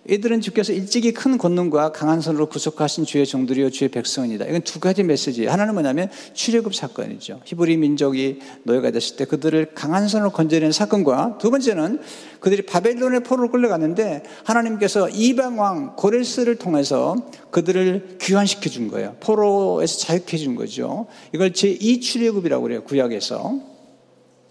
이들은 0.09 0.41
주께서 0.41 0.73
일찍이 0.73 1.13
큰 1.13 1.39
권능과 1.39 1.93
강한 1.93 2.21
손으로 2.21 2.47
구속하신 2.49 3.05
주의 3.07 3.27
종들이요 3.27 3.71
주의 3.71 3.91
백성이다. 3.91 4.45
이건 4.45 4.61
두 4.63 4.79
가지 4.79 5.03
메시지예요. 5.03 5.51
하나는 5.51 5.75
뭐냐면 5.75 6.11
출애굽 6.35 6.75
사건이죠. 6.75 7.41
히브리 7.45 7.79
민족이 7.79 8.39
노예가 8.65 8.91
됐을 8.93 9.17
때 9.17 9.25
그들을 9.25 9.73
강한 9.75 10.07
손으로 10.07 10.31
건져내는 10.31 10.73
사건과 10.73 11.39
두 11.39 11.51
번째는 11.51 12.01
그들이 12.41 12.67
바벨론의 12.67 13.25
포로로 13.25 13.51
끌려갔는데 13.51 14.23
하나님께서 14.45 15.09
이방 15.09 15.59
왕 15.59 15.97
고레스를 15.97 16.57
통해서 16.57 17.17
그들을 17.51 18.19
귀환시켜 18.21 18.69
준 18.69 18.89
거예요. 18.89 19.17
포로에서 19.21 19.99
자유케 19.99 20.37
해준 20.37 20.55
거죠. 20.55 21.07
이걸 21.33 21.51
제2 21.53 22.01
출애굽이라고 22.03 22.63
그래요. 22.63 22.85
구약에서. 22.85 23.75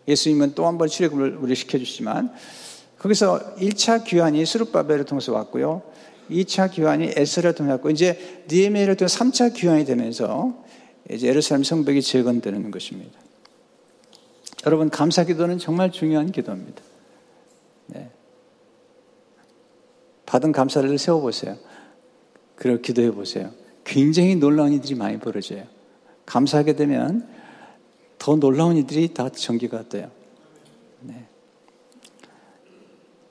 예수님은 0.07 0.53
또 0.55 0.65
한 0.65 0.77
번 0.77 0.89
출애굽을 0.89 1.37
우리 1.39 1.55
시켜 1.55 1.77
주시지만 1.77 2.33
거기서 3.03 3.55
1차 3.57 4.05
귀환이 4.05 4.45
수르바벨을 4.45 5.03
통해서 5.03 5.33
왔고요. 5.33 5.81
2차 6.31 6.71
귀환이 6.71 7.11
에스라를 7.17 7.53
통해 7.53 7.71
왔고 7.71 7.89
이제 7.89 8.45
니에메를 8.49 8.95
통해 8.95 9.09
3차 9.09 9.53
귀환이 9.53 9.83
되면서 9.83 10.63
이제 11.11 11.27
예루살렘 11.27 11.65
성벽이 11.65 12.01
재건되는 12.01 12.71
것입니다. 12.71 13.19
여러분 14.65 14.89
감사 14.89 15.25
기도는 15.25 15.57
정말 15.57 15.91
중요한 15.91 16.31
기도입니다. 16.31 16.81
네. 17.87 18.09
받은 20.25 20.53
감사를 20.53 20.97
세워보세요. 20.97 21.57
그리고 22.55 22.81
기도해 22.81 23.11
보세요. 23.11 23.51
굉장히 23.83 24.37
놀라운 24.37 24.71
일들이 24.71 24.95
많이 24.95 25.19
벌어져요. 25.19 25.65
감사하게 26.25 26.77
되면 26.77 27.27
더 28.17 28.37
놀라운 28.37 28.77
일들이 28.77 29.13
다 29.13 29.27
전개가 29.27 29.89
돼요. 29.89 30.09
네. 31.01 31.25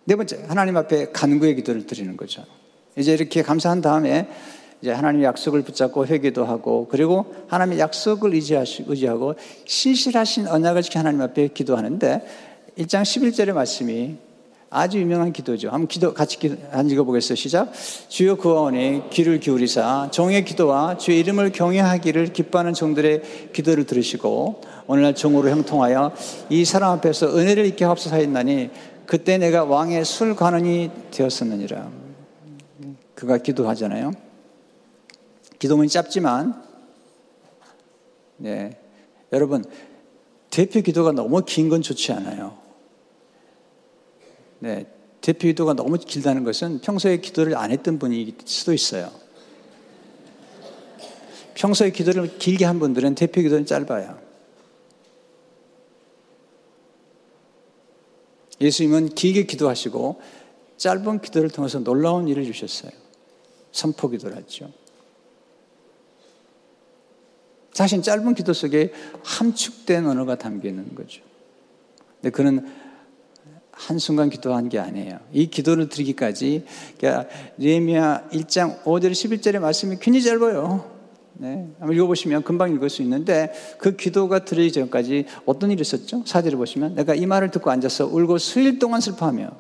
네 0.04 0.16
번째, 0.16 0.44
하나님 0.48 0.76
앞에 0.76 1.12
간구의 1.12 1.54
기도를 1.56 1.86
드리는 1.86 2.16
거죠. 2.16 2.44
이제 2.96 3.12
이렇게 3.12 3.42
감사한 3.42 3.80
다음에 3.80 4.28
이제 4.82 4.90
하나님의 4.90 5.26
약속을 5.26 5.62
붙잡고 5.62 6.06
회개도 6.06 6.44
하고 6.44 6.88
그리고 6.90 7.32
하나님의 7.48 7.78
약속을 7.78 8.34
의지하고 8.34 9.34
신실하신 9.64 10.48
언약을 10.48 10.82
지켜 10.82 10.98
하나님 10.98 11.20
앞에 11.22 11.48
기도하는데 11.48 12.26
1장 12.78 13.02
11절의 13.02 13.52
말씀이 13.52 14.16
아주 14.74 14.98
유명한 14.98 15.32
기도죠. 15.34 15.68
한번 15.68 15.86
기도 15.86 16.14
같이 16.14 16.38
기도, 16.38 16.56
한 16.70 16.88
읽어보겠어요. 16.88 17.36
시작. 17.36 17.70
주여 18.08 18.36
구하오니 18.36 19.10
귀를 19.10 19.38
기울이사 19.38 20.08
종의 20.10 20.46
기도와 20.46 20.96
주의 20.96 21.20
이름을 21.20 21.52
경외하기를 21.52 22.32
기뻐하는 22.32 22.72
종들의 22.72 23.50
기도를 23.52 23.84
들으시고 23.84 24.62
오늘날 24.86 25.14
종으로 25.14 25.50
형통하여 25.50 26.12
이 26.48 26.64
사람 26.64 26.92
앞에서 26.92 27.36
은혜를 27.36 27.66
잊게 27.66 27.84
합소하였나니 27.84 28.70
그때 29.06 29.38
내가 29.38 29.64
왕의 29.64 30.04
술 30.04 30.34
관원이 30.34 30.90
되었었느니라. 31.10 31.90
그가 33.14 33.38
기도하잖아요. 33.38 34.12
기도문이 35.58 35.88
짧지만, 35.88 36.62
네. 38.38 38.78
여러분, 39.32 39.64
대표 40.50 40.80
기도가 40.80 41.12
너무 41.12 41.42
긴 41.44 41.68
건 41.68 41.82
좋지 41.82 42.12
않아요. 42.12 42.58
네. 44.58 44.86
대표 45.20 45.46
기도가 45.46 45.74
너무 45.74 45.98
길다는 45.98 46.42
것은 46.44 46.80
평소에 46.80 47.18
기도를 47.18 47.56
안 47.56 47.70
했던 47.70 47.98
분일 47.98 48.34
수도 48.44 48.72
있어요. 48.72 49.10
평소에 51.54 51.90
기도를 51.90 52.38
길게 52.38 52.64
한 52.64 52.78
분들은 52.80 53.14
대표 53.14 53.40
기도는 53.40 53.66
짧아요. 53.66 54.18
예수님은 58.62 59.10
길게 59.10 59.44
기도하시고 59.44 60.20
짧은 60.76 61.20
기도를 61.20 61.50
통해서 61.50 61.80
놀라운 61.80 62.28
일을 62.28 62.44
주셨어요. 62.44 62.92
선포 63.72 64.08
기도를 64.08 64.36
했죠. 64.36 64.70
사실 67.72 68.02
짧은 68.02 68.34
기도 68.34 68.52
속에 68.52 68.92
함축된 69.24 70.06
언어가 70.06 70.36
담겨 70.36 70.68
있는 70.68 70.94
거죠. 70.94 71.22
근데 72.20 72.30
그는 72.30 72.66
한순간 73.72 74.30
기도한 74.30 74.68
게 74.68 74.78
아니에요. 74.78 75.18
이 75.32 75.48
기도를 75.48 75.88
드리기까지, 75.88 76.66
그러니까 76.98 77.28
예미야 77.58 78.28
1장 78.30 78.82
5절 78.84 79.12
11절의 79.12 79.58
말씀이 79.58 79.96
굉장히 79.98 80.22
짧아요. 80.22 80.91
네. 81.42 81.66
한번 81.80 81.96
읽어보시면 81.96 82.44
금방 82.44 82.72
읽을 82.72 82.88
수 82.88 83.02
있는데 83.02 83.52
그 83.78 83.96
기도가 83.96 84.44
들어기 84.44 84.70
전까지 84.70 85.26
어떤 85.44 85.72
일이 85.72 85.80
있었죠? 85.80 86.22
사절을 86.24 86.56
보시면 86.56 86.94
내가 86.94 87.16
이 87.16 87.26
말을 87.26 87.50
듣고 87.50 87.68
앉아서 87.68 88.06
울고 88.06 88.38
수일 88.38 88.78
동안 88.78 89.00
슬퍼하며 89.00 89.50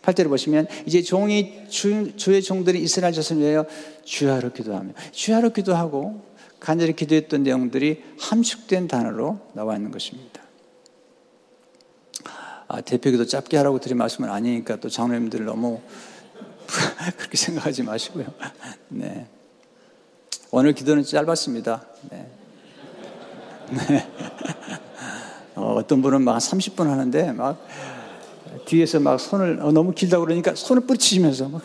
8절을 0.00 0.28
보시면 0.30 0.68
이제 0.86 1.02
종이 1.02 1.68
주, 1.68 2.16
주의 2.16 2.40
종들이 2.40 2.80
이스라엘 2.80 3.12
자손을 3.12 3.42
위하여 3.42 3.66
주야로 4.04 4.54
기도하며 4.54 4.94
주야로 5.12 5.50
기도하고 5.50 6.22
간절히 6.60 6.96
기도했던 6.96 7.42
내용들이 7.42 8.02
함축된 8.18 8.88
단어로 8.88 9.38
나와 9.52 9.76
있는 9.76 9.90
것입니다. 9.90 10.40
아, 12.68 12.80
대표기도 12.80 13.26
짧게 13.26 13.58
하라고 13.58 13.80
드린 13.80 13.98
말씀은 13.98 14.30
아니니까 14.30 14.76
또 14.76 14.88
장로님들 14.88 15.44
너무 15.44 15.82
그렇게 17.18 17.36
생각하지 17.36 17.82
마시고요. 17.82 18.32
네. 18.88 19.26
오늘 20.50 20.72
기도는 20.72 21.02
짧았습니다. 21.02 21.84
네. 22.10 22.30
네. 23.70 24.08
어, 25.54 25.86
떤 25.86 26.00
분은 26.00 26.22
막 26.22 26.38
30분 26.38 26.86
하는데 26.86 27.32
막 27.32 27.62
뒤에서 28.64 28.98
막 29.00 29.20
손을 29.20 29.60
어, 29.60 29.72
너무 29.72 29.92
길다고 29.92 30.24
그러니까 30.24 30.54
손을 30.54 30.86
뿌리치면서 30.86 31.50
막 31.50 31.62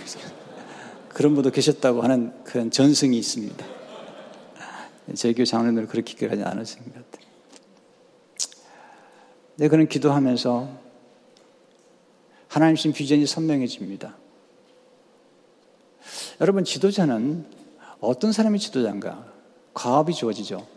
그런 1.10 1.34
분도 1.34 1.50
계셨다고 1.50 2.02
하는 2.02 2.34
그런 2.44 2.72
전승이 2.72 3.18
있습니다. 3.18 3.66
제 5.16 5.34
교회 5.34 5.46
장로들 5.46 5.88
그렇게 5.88 6.28
하지 6.28 6.44
않으신 6.44 6.80
것 6.84 6.94
같아요. 6.94 7.28
네, 9.56 9.68
그런 9.70 9.88
기도하면서 9.88 10.70
하나님 12.48 12.76
신 12.76 12.92
비전이 12.92 13.26
선명해집니다. 13.28 14.18
여러분, 16.42 16.64
지도자는 16.64 17.63
어떤 18.04 18.32
사람이 18.32 18.60
지도자인가? 18.60 19.26
과업이 19.74 20.14
주어지죠. 20.14 20.68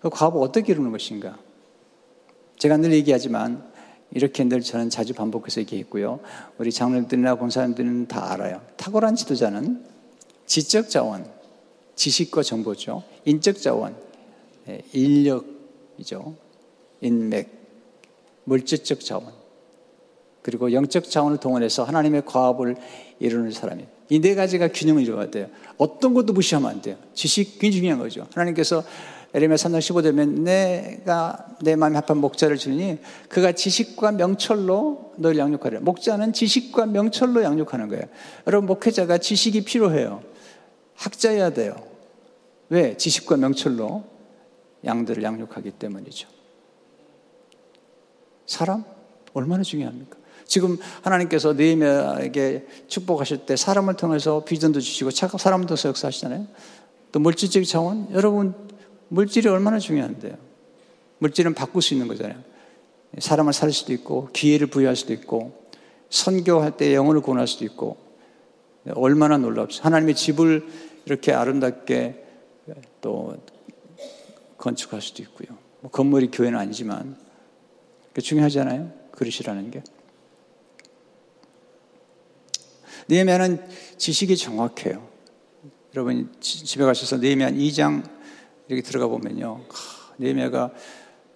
그 0.00 0.08
과업을 0.10 0.40
어떻게 0.40 0.72
이루는 0.72 0.92
것인가? 0.92 1.38
제가 2.58 2.76
늘 2.76 2.92
얘기하지만 2.92 3.70
이렇게 4.12 4.44
늘 4.44 4.60
저는 4.62 4.88
자주 4.88 5.12
반복해서 5.12 5.60
얘기했고요. 5.62 6.20
우리 6.58 6.70
장로님들이나 6.70 7.34
권사님들은 7.34 8.06
다 8.06 8.32
알아요. 8.32 8.62
탁월한 8.76 9.16
지도자는 9.16 9.84
지적 10.46 10.88
자원, 10.88 11.28
지식과 11.96 12.42
정보죠. 12.42 13.02
인적 13.24 13.60
자원, 13.60 13.96
예, 14.68 14.82
인력이죠. 14.92 16.36
인맥, 17.00 17.50
물질적 18.44 19.00
자원, 19.00 19.32
그리고 20.46 20.72
영적 20.72 21.10
자원을 21.10 21.38
동원해서 21.38 21.82
하나님의 21.82 22.24
과업을 22.24 22.76
이루는 23.18 23.50
사람이에요. 23.50 23.88
이 24.10 24.20
네 24.20 24.36
가지가 24.36 24.68
균형을 24.68 25.02
이루어야 25.02 25.28
돼요. 25.28 25.48
어떤 25.76 26.14
것도 26.14 26.32
무시하면 26.32 26.70
안 26.70 26.80
돼요. 26.80 26.94
지식 27.14 27.58
굉장히 27.58 27.80
중요한 27.80 27.98
거죠. 27.98 28.28
하나님께서 28.32 28.84
에레미야 29.34 29.56
3장 29.56 29.80
15절면 29.80 30.42
내가 30.42 31.48
내 31.62 31.74
마음에 31.74 31.96
합한 31.96 32.18
목자를 32.18 32.58
주니 32.58 32.98
그가 33.28 33.50
지식과 33.50 34.12
명철로 34.12 35.14
너를 35.16 35.36
양육하리라. 35.36 35.80
목자는 35.80 36.32
지식과 36.32 36.86
명철로 36.86 37.42
양육하는 37.42 37.88
거예요. 37.88 38.04
여러분 38.46 38.68
목회자가 38.68 39.18
지식이 39.18 39.64
필요해요. 39.64 40.22
학자여야 40.94 41.50
돼요. 41.50 41.74
왜? 42.68 42.96
지식과 42.96 43.36
명철로 43.38 44.04
양들을 44.84 45.24
양육하기 45.24 45.72
때문이죠. 45.72 46.28
사람 48.46 48.84
얼마나 49.32 49.64
중요합니까? 49.64 50.25
지금 50.46 50.78
하나님께서 51.02 51.52
느헤미야에게 51.54 52.66
축복하실 52.88 53.46
때 53.46 53.56
사람을 53.56 53.94
통해서 53.94 54.44
비전도 54.44 54.80
주시고 54.80 55.10
사람을 55.10 55.66
통해서 55.66 55.88
역사하시잖아요. 55.88 56.46
또 57.12 57.20
물질적 57.20 57.64
자원 57.64 58.08
여러분 58.12 58.54
물질이 59.08 59.48
얼마나 59.48 59.78
중요한데요. 59.78 60.36
물질은 61.18 61.54
바꿀 61.54 61.82
수 61.82 61.94
있는 61.94 62.08
거잖아요. 62.08 62.36
사람을 63.18 63.52
살 63.52 63.72
수도 63.72 63.92
있고 63.92 64.28
기회를 64.32 64.66
부여할 64.68 64.96
수도 64.96 65.12
있고 65.12 65.66
선교할 66.10 66.76
때 66.76 66.94
영혼을 66.94 67.20
구원할 67.20 67.46
수도 67.46 67.64
있고 67.64 67.96
얼마나 68.94 69.38
놀랍죠. 69.38 69.82
하나님의 69.82 70.14
집을 70.14 70.66
이렇게 71.06 71.32
아름답게 71.32 72.24
또 73.00 73.36
건축할 74.58 75.00
수도 75.00 75.22
있고요. 75.22 75.58
뭐 75.80 75.90
건물이 75.90 76.30
교회는 76.30 76.58
아니지만 76.58 77.16
중요하잖아요. 78.20 78.92
그릇이라는 79.12 79.70
게. 79.70 79.82
느헤미야는 83.08 83.66
지식이 83.98 84.36
정확해요. 84.36 85.06
여러분 85.94 86.34
집에 86.40 86.84
가셔서 86.84 87.18
느헤미야 87.18 87.50
2장 87.52 88.08
이렇게 88.68 88.82
들어가 88.82 89.06
보면요. 89.06 89.64
느헤미야가 90.18 90.72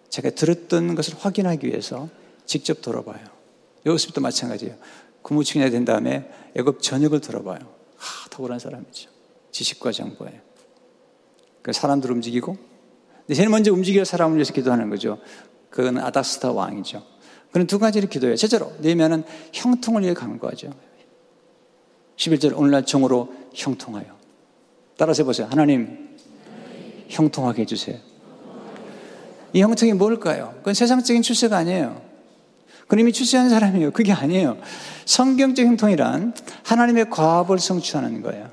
제가 0.09 0.31
들었던 0.31 0.95
것을 0.95 1.15
확인하기 1.19 1.67
위해서 1.67 2.09
직접 2.45 2.83
들어봐요. 2.83 3.25
여기서부터 3.87 4.21
마찬가지예요. 4.21 4.77
국무총리가 5.23 5.71
된 5.71 5.85
다음에 5.85 6.31
애굽 6.57 6.83
전역을 6.83 7.21
돌아봐요. 7.21 7.61
하, 7.97 8.29
탁월한 8.31 8.59
사람이죠. 8.59 9.11
지식과 9.53 9.93
정보에. 9.93 10.41
그 11.63 11.73
사람들 11.73 12.11
움직이고, 12.11 12.57
제일 13.33 13.49
먼저 13.49 13.73
움직여 13.73 14.05
사람을 14.05 14.37
위해서 14.37 14.53
기도하는 14.53 14.91
거죠. 14.91 15.19
그건 15.69 15.99
아닥스타 15.99 16.53
왕이죠. 16.53 17.05
그런 17.53 17.67
두 17.67 17.79
가지를 17.79 18.09
기도해요. 18.09 18.37
첫째로, 18.37 18.73
내면은 18.81 19.25
형통을 19.53 20.03
위해 20.03 20.15
간구하죠. 20.15 20.73
11절, 22.21 22.57
오늘날 22.57 22.85
정으로 22.85 23.33
형통하여. 23.55 24.05
따라서 24.99 25.23
해보세요. 25.23 25.49
하나님, 25.51 26.11
형통하게 27.09 27.63
해주세요. 27.63 27.97
이 29.55 29.63
형통이 29.63 29.95
뭘까요? 29.95 30.53
그건 30.59 30.75
세상적인 30.75 31.23
출세가 31.23 31.57
아니에요. 31.57 32.03
그건 32.83 32.99
이미 32.99 33.13
출세한 33.13 33.49
사람이에요. 33.49 33.93
그게 33.93 34.13
아니에요. 34.13 34.59
성경적 35.07 35.65
형통이란 35.67 36.35
하나님의 36.65 37.09
과업을 37.09 37.59
성취하는 37.59 38.21
거예요. 38.21 38.51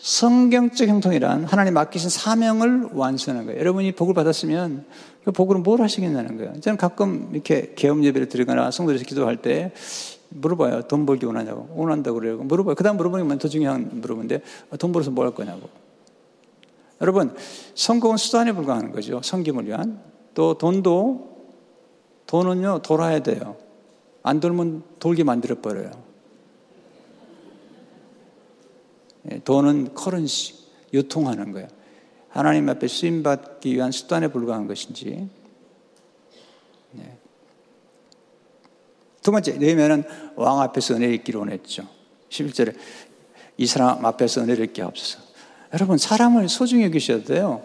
성경적 0.00 0.88
형통이란 0.88 1.44
하나님 1.44 1.74
맡기신 1.74 2.08
사명을 2.08 2.88
완수하는 2.92 3.44
거예요. 3.46 3.60
여러분이 3.60 3.92
복을 3.92 4.14
받았으면 4.14 4.86
그 5.24 5.32
복으로 5.32 5.58
뭘 5.58 5.82
하시겠냐는 5.82 6.38
거예요. 6.38 6.58
저는 6.60 6.78
가끔 6.78 7.28
이렇게 7.32 7.74
개업 7.76 8.02
예배를 8.02 8.28
드리거나 8.28 8.70
성도에서 8.70 9.04
기도할 9.04 9.36
때 9.36 9.72
물어봐요. 10.28 10.82
돈 10.82 11.06
벌기 11.06 11.26
원하냐고. 11.26 11.68
원한다고 11.74 12.18
그래요. 12.18 12.38
물어봐요. 12.38 12.74
그 12.74 12.82
다음 12.82 12.96
물어보는 12.96 13.28
게더 13.28 13.48
중요한 13.48 13.88
물어보는데 14.00 14.42
돈 14.78 14.92
벌어서 14.92 15.10
뭘할 15.10 15.34
거냐고. 15.34 15.68
여러분, 17.00 17.34
성공은 17.74 18.16
수단에 18.16 18.52
불과하는 18.52 18.92
거죠. 18.92 19.20
성김을 19.22 19.66
위한. 19.66 20.00
또 20.34 20.56
돈도, 20.58 21.36
돈은요, 22.26 22.80
돌아야 22.82 23.20
돼요. 23.20 23.56
안 24.22 24.40
돌면 24.40 24.82
돌게 24.98 25.24
만들어버려요. 25.24 25.90
예, 29.30 29.38
돈은 29.40 29.94
커런시, 29.94 30.54
유통하는 30.92 31.52
거예요. 31.52 31.68
하나님 32.28 32.68
앞에 32.68 32.86
쓰임받기 32.88 33.74
위한 33.74 33.92
수단에 33.92 34.28
불과한 34.28 34.66
것인지. 34.66 35.28
두 39.26 39.32
번째, 39.32 39.58
내면은 39.58 40.04
왕 40.36 40.60
앞에서 40.60 40.94
은혜 40.94 41.12
있기를 41.14 41.40
원했죠. 41.40 41.82
11절에 42.30 42.76
이 43.56 43.66
사람 43.66 44.06
앞에서 44.06 44.42
은혜를 44.42 44.66
있게 44.66 44.82
하옵소서. 44.82 45.18
여러분, 45.74 45.98
사람을 45.98 46.48
소중히 46.48 46.84
여기셔야 46.84 47.24
돼요. 47.24 47.60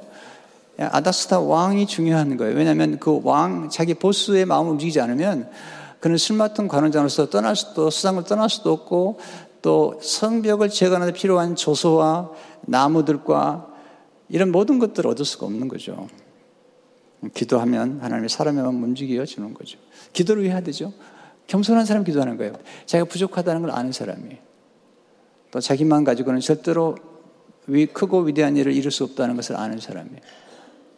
아다스타 0.80 1.40
왕이 1.40 1.86
중요한 1.86 2.36
거예요. 2.36 2.56
왜냐하면 2.56 2.98
그 2.98 3.22
왕, 3.24 3.70
자기 3.70 3.94
보스의 3.94 4.46
마음을 4.46 4.72
움직이지 4.72 5.00
않으면 5.02 5.52
그는 6.00 6.18
술 6.18 6.38
맡은 6.38 6.68
관원장으로서 6.68 7.30
떠날 7.30 7.56
수도, 7.56 7.92
수상을 7.92 8.24
떠날 8.24 8.50
수도 8.50 8.72
없고 8.72 9.20
또 9.62 10.00
성벽을 10.02 10.70
재건하는 10.70 11.14
데 11.14 11.14
필요한 11.14 11.56
조소와 11.56 12.32
나무들과 12.62 13.68
이런 14.30 14.52
모든 14.52 14.80
것들을 14.80 15.08
얻을 15.08 15.26
수가 15.26 15.46
없는 15.46 15.68
거죠. 15.68 16.08
기도하면 17.36 18.00
하나님의 18.02 18.30
마음 18.64 18.84
움직여 18.84 19.24
주는 19.26 19.54
거죠. 19.54 19.78
기도를 20.12 20.46
해야 20.46 20.62
되죠. 20.62 20.92
겸손한 21.52 21.86
사람 21.86 22.06
기도하는 22.06 22.38
거예요. 22.38 22.54
자기가 22.86 23.10
부족하다는 23.10 23.64
걸 23.64 23.72
아는 23.72 23.92
사람이. 23.92 24.38
또 25.52 25.60
자기만 25.60 26.06
가지고는 26.06 26.40
절대로 26.40 26.96
위, 27.68 27.88
크고 27.88 28.22
위대한 28.22 28.56
일을 28.56 28.72
이룰 28.72 28.90
수 28.90 29.04
없다는 29.04 29.36
것을 29.36 29.58
아는 29.58 29.78
사람이에요. 29.78 30.22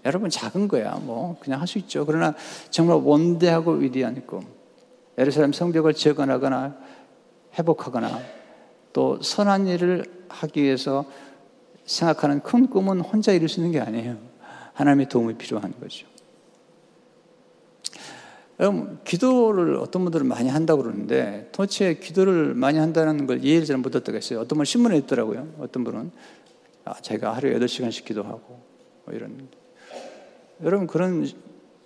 여러분 0.06 0.30
작은 0.30 0.68
거야. 0.68 1.00
뭐 1.02 1.38
그냥 1.40 1.60
할 1.60 1.68
수 1.68 1.80
있죠. 1.80 2.06
그러나 2.06 2.36
정말 2.70 2.98
원대하고 2.98 3.72
위대한 3.72 4.28
꿈. 4.28 4.46
예루살렘 5.18 5.54
성벽을 5.54 5.96
재건하거나 5.96 6.78
회복하거나 7.58 8.20
또 8.94 9.20
선한 9.24 9.66
일을 9.66 10.06
하기 10.30 10.62
위해서 10.62 11.06
생각하는 11.86 12.42
큰 12.42 12.68
꿈은 12.68 13.02
혼자 13.02 13.32
이룰 13.32 13.50
수 13.50 13.60
있는 13.60 13.72
게 13.72 13.80
아니에요. 13.80 14.18
하나님의 14.74 15.10
도움이 15.10 15.34
필요한 15.34 15.74
거죠. 15.80 16.13
여러분, 18.64 18.98
기도를 19.04 19.76
어떤 19.76 20.04
분들은 20.04 20.26
많이 20.26 20.48
한다고 20.48 20.84
그러는데, 20.84 21.50
도대체 21.52 21.96
기도를 21.96 22.54
많이 22.54 22.80
한다는 22.80 23.28
걸 23.28 23.44
이해를 23.44 23.66
잘 23.66 23.76
못했다고 23.76 24.16
했어요. 24.16 24.40
어떤 24.40 24.56
분은 24.56 24.64
신문에 24.64 24.98
있더라고요. 25.00 25.54
어떤 25.60 25.84
분은 25.84 26.12
아, 26.86 26.94
제가 27.02 27.36
하루에 27.36 27.60
8시간씩 27.60 28.06
기도하고 28.06 28.62
뭐 29.04 29.14
이런 29.14 29.50
여러분 30.64 30.88
그런 30.88 31.30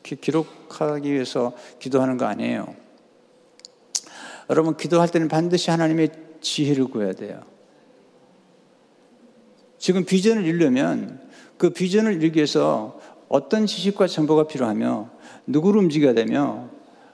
기, 0.03 0.17
기록하기 0.17 1.11
위해서 1.11 1.53
기도하는 1.79 2.17
거 2.17 2.25
아니에요. 2.25 2.75
여러분 4.51 4.77
기도할 4.77 5.09
때는 5.09 5.29
반드시 5.29 5.71
하나님의 5.71 6.09
지혜를 6.41 6.85
구해야 6.85 7.13
돼요. 7.13 7.41
지금 9.79 10.05
비전을 10.05 10.45
이루려면 10.45 11.27
그 11.57 11.71
비전을 11.71 12.21
이루기 12.21 12.37
위해서 12.37 12.99
어떤 13.29 13.65
지식과 13.65 14.05
정보가 14.05 14.47
필요하며 14.47 15.16
누구를 15.47 15.81
움직여야 15.81 16.13
되며 16.13 16.69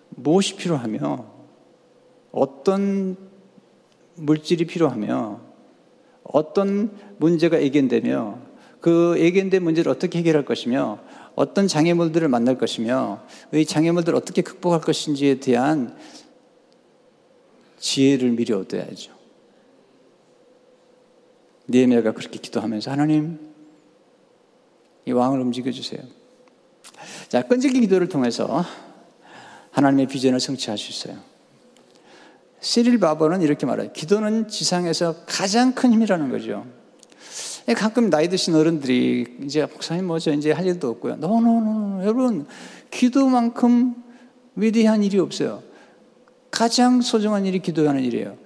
무엇이 0.09 0.55
필요하며 0.55 1.25
어떤 2.31 3.15
물질이 4.15 4.65
필요하며 4.65 5.39
어떤 6.23 6.91
문제가 7.17 7.61
예견되며 7.61 8.39
그 8.79 9.15
예견된 9.17 9.63
문제를 9.63 9.91
어떻게 9.91 10.19
해결할 10.19 10.45
것이며 10.45 10.99
어떤 11.35 11.67
장애물들을 11.67 12.27
만날 12.27 12.57
것이며 12.57 13.23
이 13.53 13.65
장애물들을 13.65 14.15
어떻게 14.15 14.41
극복할 14.41 14.81
것인지에 14.81 15.39
대한 15.39 15.95
지혜를 17.79 18.31
미리 18.31 18.53
얻어야죠. 18.53 19.11
니에미아가 21.69 22.11
그렇게 22.11 22.39
기도하면서 22.39 22.91
하나님 22.91 23.39
이 25.05 25.11
왕을 25.11 25.39
움직여 25.39 25.71
주세요. 25.71 26.01
자, 27.29 27.41
끈질기 27.41 27.81
기도를 27.81 28.09
통해서 28.09 28.65
하나님의 29.71 30.07
비전을 30.07 30.39
성취할 30.39 30.77
수 30.77 30.91
있어요. 30.91 31.21
시릴 32.59 32.99
바버는 32.99 33.41
이렇게 33.41 33.65
말해요. 33.65 33.91
기도는 33.91 34.47
지상에서 34.47 35.15
가장 35.25 35.73
큰 35.73 35.91
힘이라는 35.91 36.29
거죠. 36.29 36.65
가끔 37.75 38.09
나이 38.09 38.29
드신 38.29 38.55
어른들이 38.55 39.25
이제 39.43 39.65
목사님 39.65 40.05
뭐죠 40.05 40.31
이제 40.31 40.51
할 40.51 40.65
일도 40.65 40.89
없고요. 40.89 41.15
노노노 41.15 42.03
여러분 42.03 42.45
기도만큼 42.91 43.95
위대한 44.55 45.03
일이 45.03 45.19
없어요. 45.19 45.63
가장 46.51 47.01
소중한 47.01 47.45
일이 47.45 47.59
기도하는 47.59 48.03
일이에요. 48.03 48.37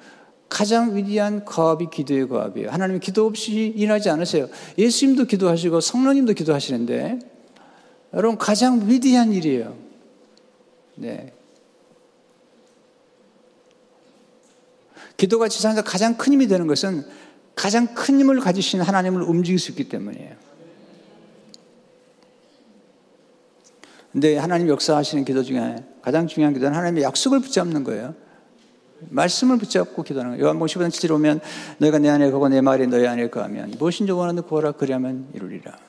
가장 0.50 0.96
위대한 0.96 1.44
과업이 1.44 1.88
기도의 1.92 2.30
과업이에요. 2.30 2.70
하나님 2.70 3.00
기도 3.00 3.26
없이 3.26 3.74
일하지 3.76 4.10
않으세요. 4.10 4.48
예수님도 4.78 5.26
기도하시고 5.26 5.82
성령님도 5.82 6.34
기도하시는데 6.34 7.20
여러분 8.14 8.38
가장 8.38 8.88
위대한 8.88 9.34
일이에요. 9.34 9.76
네. 10.96 11.34
기도가 15.18 15.48
지상에서 15.48 15.84
가장 15.84 16.18
큰 16.18 16.34
힘이 16.34 16.48
되는 16.48 16.68
것은 16.68 17.06
가장 17.56 17.94
큰 17.96 18.20
힘을 18.20 18.40
가지신 18.40 18.82
하나님을 18.82 19.24
움직일 19.24 19.60
수 19.60 19.72
있기 19.72 19.90
때문이에요. 19.90 20.36
근데 24.12 24.38
하나님 24.38 24.70
역사하시는 24.70 25.26
기도 25.26 25.44
중에 25.44 25.84
가장 26.02 26.28
중요한 26.28 26.54
기도는 26.54 26.76
하나님의 26.76 27.04
약속을 27.04 27.40
붙잡는 27.40 27.84
거예요. 27.84 28.16
말씀을 29.10 29.58
붙잡고 29.58 30.04
기도하는 30.04 30.32
거예요. 30.32 30.46
요한복음 30.46 30.68
15장 30.68 30.90
7절 30.90 31.12
보면 31.12 31.40
너희가 31.80 32.00
내 32.00 32.10
안에 32.10 32.32
거하고 32.32 32.48
내 32.50 32.62
말이 32.62 32.88
너희 32.88 33.06
안에 33.06 33.30
거하면 33.30 33.76
무엇인지 33.78 34.12
원하는 34.12 34.44
구하라 34.44 34.74
그리하면 34.74 35.28
이루리라. 35.34 35.87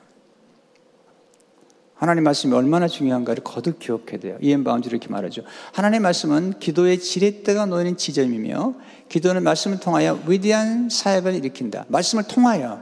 하나님 1.99 2.23
말씀이 2.23 2.53
얼마나 2.53 2.87
중요한가를 2.87 3.43
거듭 3.43 3.79
기억해야 3.79 4.19
돼요. 4.19 4.37
E.M. 4.41 4.63
바운즈 4.63 4.87
이렇게 4.87 5.09
말하죠. 5.09 5.41
하나님 5.73 6.03
말씀은 6.03 6.53
기도의 6.57 7.01
지렛대가 7.01 7.65
놓이는 7.65 7.97
지점이며 7.97 8.73
기도는 9.09 9.43
말씀을 9.43 9.81
통하여 9.81 10.17
위대한 10.25 10.89
사역을 10.89 11.35
일으킨다. 11.35 11.83
말씀을 11.89 12.23
통하여 12.23 12.81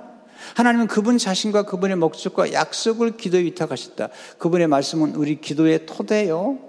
하나님은 0.55 0.85
그분 0.85 1.17
자신과 1.17 1.63
그분의 1.63 1.97
목적과 1.97 2.53
약속을 2.53 3.17
기도에 3.17 3.41
위탁하셨다. 3.45 4.09
그분의 4.37 4.67
말씀은 4.67 5.15
우리 5.15 5.41
기도의 5.41 5.87
토대요 5.87 6.59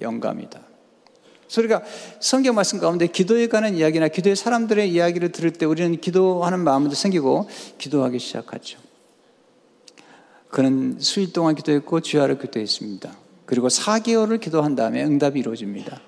영감이다. 0.00 0.60
소리가 1.48 1.82
성경 2.20 2.54
말씀 2.54 2.78
가운데 2.78 3.08
기도에 3.08 3.48
관한 3.48 3.74
이야기나 3.74 4.06
기도의 4.06 4.36
사람들의 4.36 4.92
이야기를 4.92 5.32
들을 5.32 5.52
때 5.52 5.66
우리는 5.66 6.00
기도하는 6.00 6.60
마음도 6.60 6.94
생기고 6.94 7.48
기도하기 7.78 8.20
시작하죠. 8.20 8.78
그는 10.50 10.96
수일 10.98 11.32
동안 11.32 11.54
기도했고 11.54 12.00
주야를 12.00 12.38
기도했습니다. 12.38 13.12
그리고 13.44 13.68
4개월을 13.68 14.40
기도한 14.40 14.74
다음에 14.74 15.04
응답이 15.04 15.40
이루어집니다. 15.40 16.00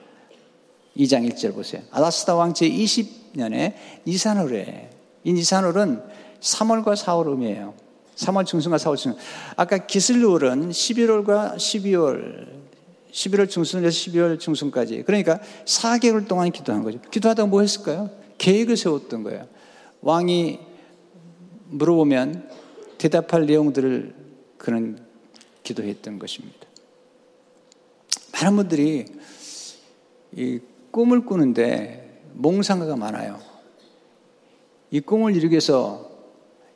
2장 0.97 1.31
1절 1.31 1.55
보세요. 1.55 1.83
아다스다 1.91 2.35
왕 2.35 2.53
제20년에 2.53 3.75
니산월에 4.07 4.91
이 5.25 5.33
니산월은 5.33 6.03
3월과 6.41 6.97
4월 6.97 7.33
음이에요. 7.33 7.75
3월 8.17 8.47
중순과 8.47 8.77
4월 8.79 8.97
중순. 8.97 9.17
아까 9.57 9.79
기슬루월은 9.79 10.71
11월과 10.71 11.57
12월 11.57 12.61
11월 13.13 13.49
중순에서 13.49 13.89
12월 13.89 14.39
중순까지. 14.39 15.03
그러니까 15.05 15.41
4개월 15.65 16.27
동안 16.29 16.51
기도한 16.51 16.83
거죠. 16.83 17.01
기도하다가 17.11 17.49
뭐 17.49 17.61
했을까요? 17.61 18.11
계획을 18.39 18.77
세웠던 18.77 19.23
거예요. 19.23 19.47
왕이 20.03 20.61
물어보면 21.69 22.49
대답할 22.99 23.47
내용들을 23.47 24.20
그는 24.61 24.99
기도했던 25.63 26.19
것입니다. 26.19 26.59
많은 28.35 28.57
분들이 28.57 29.07
이 30.33 30.61
꿈을 30.91 31.25
꾸는데 31.25 32.23
몽상가가 32.35 32.97
많아요. 32.97 33.41
이 34.91 35.01
꿈을 35.01 35.35
이루기 35.35 35.53
위해서 35.53 36.11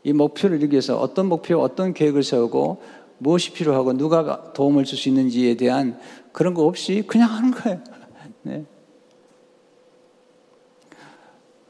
이 0.03 0.13
목표를 0.15 0.59
이루기 0.59 0.73
위해서 0.75 0.99
어떤 0.99 1.27
목표, 1.27 1.59
어떤 1.61 1.93
계획을 1.93 2.23
세우고 2.23 2.83
무엇이 3.19 3.53
필요하고 3.53 3.93
누가 3.93 4.53
도움을 4.55 4.85
줄 4.85 4.99
수 4.99 5.11
있는지에 5.11 5.57
대한 5.57 6.01
그런 6.33 6.55
거 6.55 6.65
없이 6.65 7.05
그냥 7.07 7.31
하는 7.31 7.51
거예요. 7.51 7.85
네. 8.43 8.65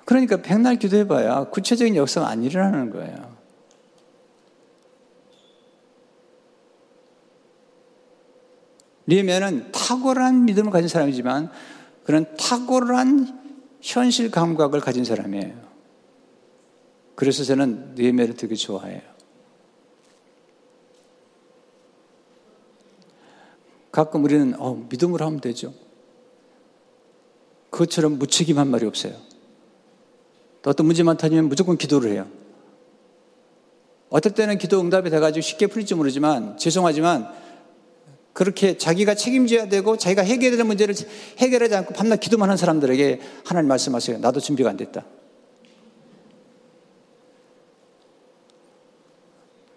그러니까 0.05 0.43
백날 0.43 0.77
기도해봐야 0.77 1.45
구체적인 1.51 1.97
역사가 1.97 2.29
안 2.29 2.45
일어나는 2.45 2.91
거예요. 2.91 3.34
리에면은 9.07 9.71
탁월한 9.73 10.45
믿음을 10.47 10.71
가진 10.71 10.89
사람이지만 10.89 11.51
그런 12.05 12.35
탁월한 12.37 13.43
현실 13.81 14.31
감각을 14.31 14.81
가진 14.81 15.05
사람이에요. 15.05 15.53
그래서 17.15 17.45
저는 17.45 17.95
니에메를 17.97 18.35
되게 18.35 18.55
좋아해요. 18.55 19.01
가끔 23.93 24.25
우리는 24.25 24.55
어, 24.59 24.75
믿음으로 24.89 25.25
하면 25.27 25.41
되죠. 25.41 25.73
그것처럼 27.71 28.19
무책임한 28.19 28.69
말이 28.69 28.87
없어요. 28.87 29.15
또 30.63 30.71
어떤 30.71 30.87
문제만 30.87 31.17
터지면 31.17 31.49
무조건 31.49 31.77
기도를 31.77 32.11
해요. 32.13 32.27
어떨 34.09 34.33
때는 34.33 34.59
기도 34.59 34.81
응답이 34.81 35.11
돼가지고 35.11 35.43
쉽게 35.43 35.67
풀릴지 35.67 35.95
모르지만 35.95 36.57
죄송하지만 36.57 37.44
그렇게 38.35 38.77
자기가 38.77 39.15
책임져야 39.15 39.69
되고 39.69 39.97
자기가 39.97 40.23
해결해야 40.23 40.57
될 40.57 40.67
문제를 40.67 40.95
해결하지 41.39 41.77
않고 41.77 41.95
밤낮 41.95 42.17
기도만 42.17 42.49
하는 42.49 42.57
사람들에게 42.57 43.21
하나님 43.47 43.69
말씀하세요. 43.69 44.19
나도 44.19 44.41
준비가 44.41 44.69
안 44.69 44.77
됐다. 44.77 45.07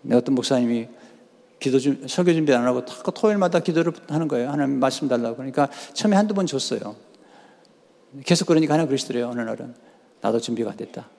내 0.02 0.16
어떤 0.16 0.34
목사님이 0.36 0.90
기도 1.60 1.80
준, 1.80 2.08
설교 2.08 2.34
준비 2.34 2.54
안 2.54 2.66
하고 2.66 2.84
토요일마다 2.86 3.60
기도를 3.60 3.94
하는 4.08 4.28
거예요. 4.28 4.50
하나님 4.50 4.80
말씀 4.80 5.08
달라고. 5.08 5.38
그러니까 5.38 5.70
처음에 5.94 6.16
한두 6.16 6.34
번 6.34 6.48
줬어요. 6.48 6.96
계속 8.26 8.46
그러니까 8.46 8.74
하나 8.74 8.88
그러시더래요. 8.88 9.30
어느 9.30 9.42
날은. 9.42 9.76
나도 10.22 10.40
준비가 10.40 10.72
안 10.72 10.78
됐다. 10.78 11.10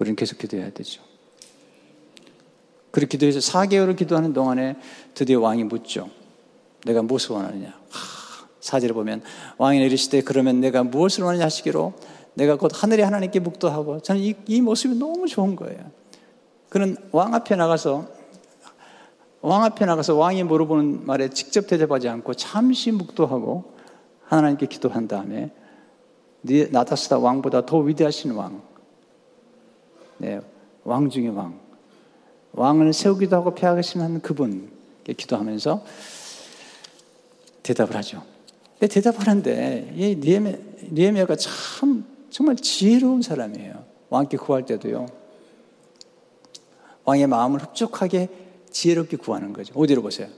우리는 0.00 0.16
계속 0.16 0.38
기도해야 0.38 0.70
되죠. 0.70 1.09
그렇게 2.90 3.18
기도해서 3.18 3.38
4개월을 3.38 3.96
기도하는 3.96 4.32
동안에 4.32 4.76
드디어 5.14 5.40
왕이 5.40 5.64
묻죠. 5.64 6.08
내가 6.84 7.02
무엇을 7.02 7.36
원하느냐. 7.36 7.78
사제를 8.60 8.94
보면 8.94 9.22
왕이 9.58 9.78
내리시되 9.78 10.22
그러면 10.22 10.60
내가 10.60 10.82
무엇을 10.82 11.24
원하냐 11.24 11.44
하시기로 11.46 11.94
내가 12.34 12.56
곧 12.56 12.70
하늘의 12.74 13.04
하나님께 13.04 13.40
묵도하고 13.40 14.00
저는 14.00 14.20
이, 14.20 14.34
이 14.46 14.60
모습이 14.60 14.96
너무 14.96 15.26
좋은 15.26 15.56
거예요. 15.56 15.78
그는 16.68 16.96
왕 17.10 17.34
앞에 17.34 17.56
나가서 17.56 18.08
왕 19.42 19.64
앞에 19.64 19.86
나가서 19.86 20.16
왕이 20.16 20.44
물어보는 20.44 21.06
말에 21.06 21.30
직접 21.30 21.66
대답하지 21.66 22.08
않고 22.08 22.34
잠시 22.34 22.92
묵도하고 22.92 23.74
하나님께 24.24 24.66
기도한 24.66 25.08
다음에 25.08 25.50
나타스다 26.70 27.18
왕보다 27.18 27.66
더 27.66 27.78
위대하신 27.78 28.32
왕, 28.32 28.62
네, 30.18 30.40
왕 30.84 31.10
중의 31.10 31.30
왕, 31.30 31.58
왕을 32.52 32.92
세우기도 32.92 33.36
하고 33.36 33.54
폐하시는 33.54 34.20
그분께 34.22 35.12
기도하면서 35.12 35.84
대답을 37.62 37.96
하죠. 37.96 38.22
근데 38.78 38.92
대답하는데 38.92 39.92
이 39.96 40.16
니에메, 40.16 40.58
니에메가 40.92 41.36
참 41.36 42.04
정말 42.30 42.56
지혜로운 42.56 43.22
사람이에요. 43.22 43.84
왕께 44.08 44.36
구할 44.36 44.64
때도요. 44.66 45.06
왕의 47.04 47.26
마음을 47.26 47.62
흡족하게 47.62 48.28
지혜롭게 48.70 49.16
구하는 49.16 49.52
거죠. 49.52 49.74
어디로 49.76 50.02
보세요? 50.02 50.28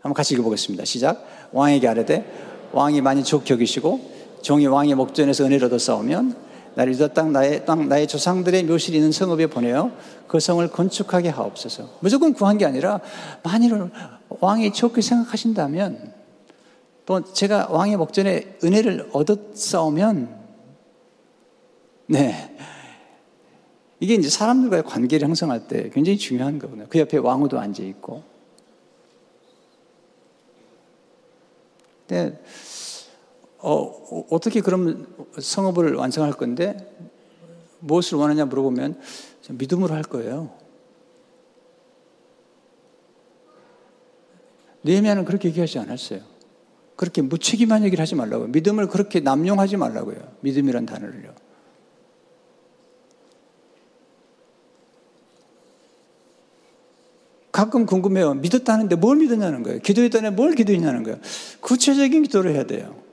한번 0.00 0.14
같이 0.14 0.34
읽어보겠습니다. 0.34 0.84
시작. 0.84 1.26
왕에게 1.52 1.88
아뢰되 1.88 2.70
왕이 2.72 3.00
많이 3.00 3.24
족 3.24 3.48
여기시고 3.50 4.18
종이 4.42 4.66
왕의 4.66 4.94
목전에서 4.94 5.44
얻어 5.44 5.78
싸우면 5.78 6.47
나를 6.78 6.92
유다 6.92 7.08
땅 7.08 7.32
나의 7.32 7.66
땅 7.66 7.88
나의 7.88 8.06
조상들의 8.06 8.62
묘실이 8.62 8.98
있는 8.98 9.10
성읍에 9.10 9.48
보내어 9.48 9.90
그 10.28 10.38
성을 10.38 10.64
건축하게 10.68 11.28
하옵소서. 11.28 11.98
무조건 11.98 12.32
구한 12.34 12.56
게 12.56 12.64
아니라 12.66 13.00
만일 13.42 13.90
왕이 14.28 14.72
좋게 14.72 15.00
생각하신다면 15.00 16.14
또 17.04 17.32
제가 17.32 17.66
왕의 17.70 17.96
목전에 17.96 18.58
은혜를 18.62 19.10
싸우면 19.54 20.38
네. 22.06 22.56
이게 23.98 24.14
이제 24.14 24.28
사람들과의 24.28 24.84
관계를 24.84 25.26
형성할 25.26 25.66
때 25.66 25.90
굉장히 25.92 26.16
중요한 26.16 26.60
거거든요. 26.60 26.86
그 26.88 27.00
옆에 27.00 27.16
왕후도 27.16 27.58
앉아 27.58 27.82
있고. 27.82 28.22
네. 32.06 32.38
어, 33.58 34.26
어떻게 34.30 34.60
그럼 34.60 35.06
성업을 35.38 35.94
완성할 35.94 36.32
건데 36.32 36.76
무엇을 37.80 38.18
원하냐 38.18 38.44
물어보면 38.46 39.00
믿음으로 39.50 39.94
할 39.94 40.02
거예요. 40.02 40.50
느헤미야는 44.84 45.24
그렇게 45.24 45.48
얘기하지 45.48 45.78
않았어요. 45.80 46.20
그렇게 46.96 47.22
무책임한 47.22 47.84
얘기를 47.84 48.02
하지 48.02 48.14
말라고요. 48.14 48.48
믿음을 48.48 48.88
그렇게 48.88 49.20
남용하지 49.20 49.76
말라고요. 49.76 50.16
믿음이란 50.40 50.86
단어를요. 50.86 51.34
가끔 57.52 57.86
궁금해요. 57.86 58.34
믿었다는데 58.34 58.96
뭘 58.96 59.16
믿었냐는 59.16 59.62
거예요. 59.64 59.80
기도했다는데 59.80 60.36
뭘 60.36 60.54
기도했냐는 60.54 61.02
거예요. 61.02 61.18
구체적인 61.60 62.22
기도를 62.22 62.54
해야 62.54 62.64
돼요. 62.64 63.07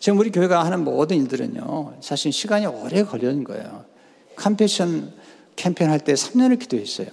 지금 0.00 0.18
우리 0.18 0.30
교회가 0.30 0.64
하는 0.64 0.84
모든 0.84 1.16
일들은요, 1.18 1.98
사실 2.00 2.32
시간이 2.32 2.66
오래 2.66 3.02
걸리는 3.04 3.44
거예요. 3.44 3.84
컴패션 4.36 5.12
캠페인 5.56 5.90
할 5.90 6.00
때 6.00 6.14
3년을 6.14 6.58
기도했어요. 6.58 7.08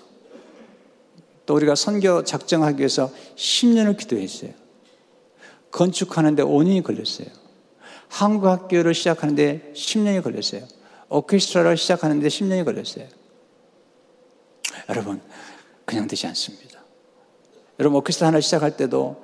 또 1.45 1.55
우리가 1.55 1.75
선교 1.75 2.23
작정하기 2.23 2.79
위해서 2.79 3.11
10년을 3.35 3.97
기도했어요. 3.97 4.51
건축하는데 5.71 6.43
5년이 6.43 6.83
걸렸어요. 6.83 7.27
한국 8.09 8.47
학교를 8.47 8.93
시작하는데 8.93 9.71
10년이 9.73 10.23
걸렸어요. 10.23 10.67
오케스트라를 11.09 11.77
시작하는데 11.77 12.27
10년이 12.27 12.65
걸렸어요. 12.65 13.07
여러분, 14.89 15.21
그냥 15.85 16.07
되지 16.07 16.27
않습니다. 16.27 16.81
여러분, 17.79 17.97
오케스트라 17.99 18.27
하나 18.27 18.39
시작할 18.39 18.75
때도 18.77 19.23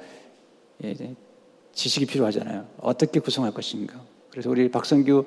지식이 1.77 2.07
필요하잖아요. 2.07 2.67
어떻게 2.79 3.19
구성할 3.19 3.53
것인가. 3.53 4.01
그래서 4.31 4.49
우리 4.49 4.69
박성규 4.71 5.25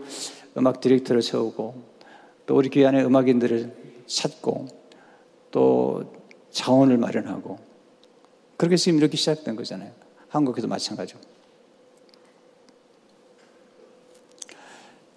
음악 0.58 0.80
디렉터를 0.80 1.22
세우고 1.22 1.80
또 2.46 2.56
우리 2.56 2.68
교회 2.68 2.86
안에 2.86 3.04
음악인들을 3.04 4.02
찾고 4.06 4.66
또 5.52 6.12
자원을 6.50 6.98
마련하고 6.98 7.56
그렇게 8.56 8.76
지금 8.76 8.98
이렇게 8.98 9.16
시작된 9.16 9.54
거잖아요. 9.54 9.92
한국에도 10.28 10.66
마찬가지고. 10.66 11.20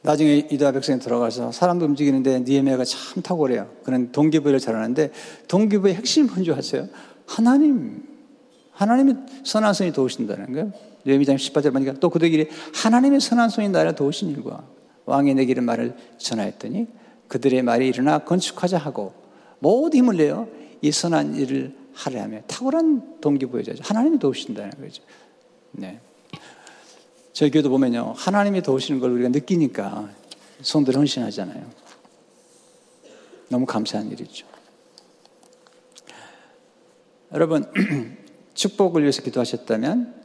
나중에 0.03 0.47
이다 0.51 0.71
백성에 0.71 0.99
들어가서 0.99 1.51
사람도 1.51 1.85
움직이는데 1.85 2.41
니에미아가 2.41 2.85
참 2.85 3.23
탁월해요. 3.23 3.71
그는 3.83 4.11
동기부여를 4.11 4.59
잘하는데 4.59 5.11
동기부의 5.47 5.95
핵심 5.95 6.27
뭔지 6.27 6.51
아세요? 6.51 6.87
하나님. 7.25 8.03
하나님의 8.73 9.15
선한 9.43 9.73
손이 9.73 9.93
도우신다는 9.93 10.51
거예요. 10.53 10.92
니에미장 11.05 11.35
18절 11.35 11.73
보니까 11.73 11.93
또 11.93 12.09
그들끼리 12.09 12.49
하나님의 12.73 13.19
선한 13.19 13.49
손이 13.49 13.69
나를 13.69 13.95
도우신 13.95 14.29
일과 14.29 14.65
왕이 15.05 15.33
내기를 15.33 15.63
말을 15.63 15.95
전하였더니 16.17 16.87
그들의 17.27 17.61
말이 17.61 17.87
일어나 17.87 18.19
건축하자 18.19 18.77
하고 18.77 19.13
모두 19.59 19.97
힘을 19.97 20.17
내요. 20.17 20.47
이 20.81 20.91
선한 20.91 21.35
일을 21.35 21.75
하려면 21.93 22.43
탁월한 22.47 23.21
동기부여자죠. 23.21 23.83
하나님이 23.83 24.19
도우신다는 24.19 24.71
거죠. 24.71 25.03
네. 25.71 25.99
저희 27.31 27.49
교회도 27.49 27.69
보면요. 27.69 28.13
하나님이 28.15 28.61
도우시는 28.61 28.99
걸 28.99 29.11
우리가 29.11 29.29
느끼니까 29.29 30.09
손들 30.61 30.95
헌신하잖아요. 30.95 31.65
너무 33.49 33.65
감사한 33.65 34.11
일이죠. 34.11 34.47
여러분, 37.33 37.65
축복을 38.53 39.01
위해서 39.01 39.21
기도하셨다면, 39.23 40.22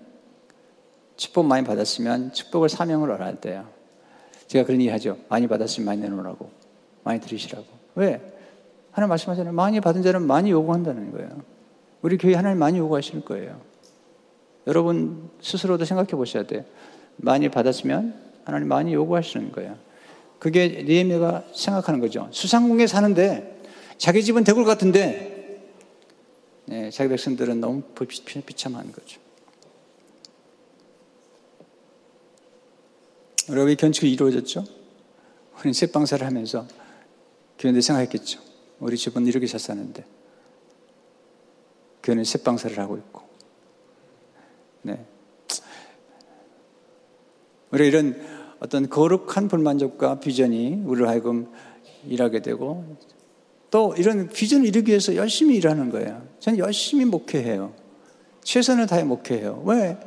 축복 1.19 1.47
많이 1.47 1.67
받았으면 1.67 2.33
축복을 2.33 2.69
사명으로 2.69 3.15
알아야 3.15 3.39
돼요. 3.41 3.69
제가 4.47 4.65
그런 4.65 4.81
얘기 4.81 4.89
하죠. 4.89 5.19
많이 5.29 5.49
받았으면 5.49 5.85
많이 5.85 6.01
내놓으라고. 6.01 6.49
많이 7.03 7.21
들으시라고. 7.21 7.67
왜? 7.97 8.23
하나님 8.93 9.11
말씀하잖아요. 9.11 9.53
많이 9.53 9.81
받은 9.81 10.03
자는 10.03 10.23
많이 10.27 10.53
요구한다는 10.53 11.11
거예요. 11.13 11.43
우리 12.03 12.17
교회 12.17 12.35
하나님 12.35 12.59
많이 12.59 12.79
요구하실 12.79 13.25
거예요. 13.25 13.61
여러분 14.69 15.29
스스로도 15.43 15.85
생각해 15.85 16.11
보셔야 16.11 16.45
돼요. 16.45 16.65
많이 17.17 17.49
받았으면 17.49 18.15
하나님 18.45 18.69
많이 18.69 18.95
요구하시는 18.95 19.51
거예요. 19.51 19.77
그게 20.39 20.85
니에미가 20.87 21.47
생각하는 21.53 21.99
거죠. 21.99 22.29
수상궁에 22.31 22.87
사는데 22.87 23.61
자기 23.97 24.23
집은 24.23 24.45
대굴 24.45 24.65
같은데 24.65 25.61
네, 26.67 26.91
자기 26.91 27.11
백성들은 27.11 27.61
너무 27.61 27.83
비참한 28.47 28.93
거죠. 28.93 29.21
여러분 33.51 33.77
견축이 33.77 34.13
이루어졌죠? 34.13 34.65
우리는 35.57 35.73
새방사를 35.73 36.27
하면서 36.27 36.67
교회인들 37.59 37.83
생각했겠죠. 37.83 38.41
우리 38.79 38.97
집은 38.97 39.27
이렇게 39.27 39.47
잘 39.47 39.59
사는데 39.59 40.05
교회는 42.03 42.25
새방사를 42.25 42.79
하고 42.79 42.97
있고 42.97 43.23
네. 44.83 45.05
우리 47.71 47.87
이런 47.87 48.21
어떤 48.61 48.89
거룩한 48.89 49.49
불만족과 49.49 50.21
비전이 50.21 50.83
우리를 50.85 51.09
하여금 51.09 51.53
일하게 52.07 52.41
되고 52.41 52.97
또 53.71 53.95
이런 53.97 54.29
비전을 54.29 54.67
이루기 54.67 54.91
위해서 54.91 55.15
열심히 55.17 55.57
일하는 55.57 55.91
거예요. 55.91 56.27
저는 56.41 56.59
열심히 56.59 57.05
목회해요. 57.05 57.75
최선을 58.43 58.87
다해 58.87 59.05
목회해요. 59.05 59.63
왜? 59.67 59.99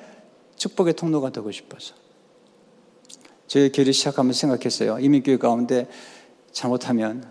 축복의 0.55 0.95
통로가 0.95 1.31
되고 1.31 1.51
싶어서. 1.51 2.00
저희 3.51 3.69
교회를 3.69 3.91
시작하면서 3.91 4.39
생각했어요. 4.39 4.99
이민교회 4.99 5.35
가운데 5.35 5.85
잘못하면, 6.53 7.29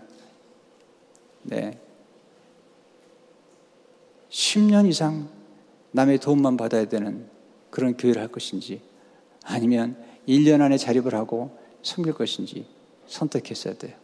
네. 1.41 1.79
10년 4.29 4.87
이상 4.87 5.29
남의 5.89 6.19
도움만 6.19 6.57
받아야 6.57 6.85
되는 6.85 7.27
그런 7.71 7.97
교회를 7.97 8.21
할 8.21 8.27
것인지, 8.27 8.83
아니면 9.45 9.97
1년 10.27 10.61
안에 10.61 10.77
자립을 10.77 11.15
하고 11.15 11.57
섬길 11.81 12.13
것인지 12.13 12.67
선택했어야 13.07 13.73
돼요. 13.73 13.97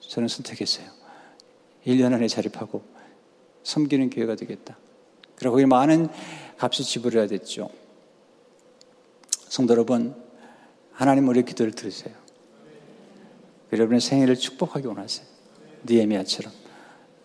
저는 0.00 0.28
선택했어요. 0.28 0.86
1년 1.86 2.12
안에 2.12 2.28
자립하고 2.28 2.82
섬기는 3.62 4.10
교회가 4.10 4.34
되겠다. 4.34 4.76
그리고 5.36 5.66
많은 5.66 6.08
값을 6.58 6.84
지불해야 6.84 7.26
됐죠. 7.26 7.70
성도 9.50 9.74
여러분, 9.74 10.14
하나님 10.92 11.26
우리 11.26 11.44
기도를 11.44 11.72
들으세요. 11.72 12.14
여러분의 13.72 14.00
생일을 14.00 14.36
축복하기 14.36 14.86
원하세요. 14.86 15.26
니에미아처럼 15.86 16.52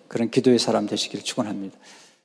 그런 0.07 0.32
기도의 0.32 0.57
사람 0.57 0.88
되시기를 0.88 1.23
축원합니다. 1.23 1.78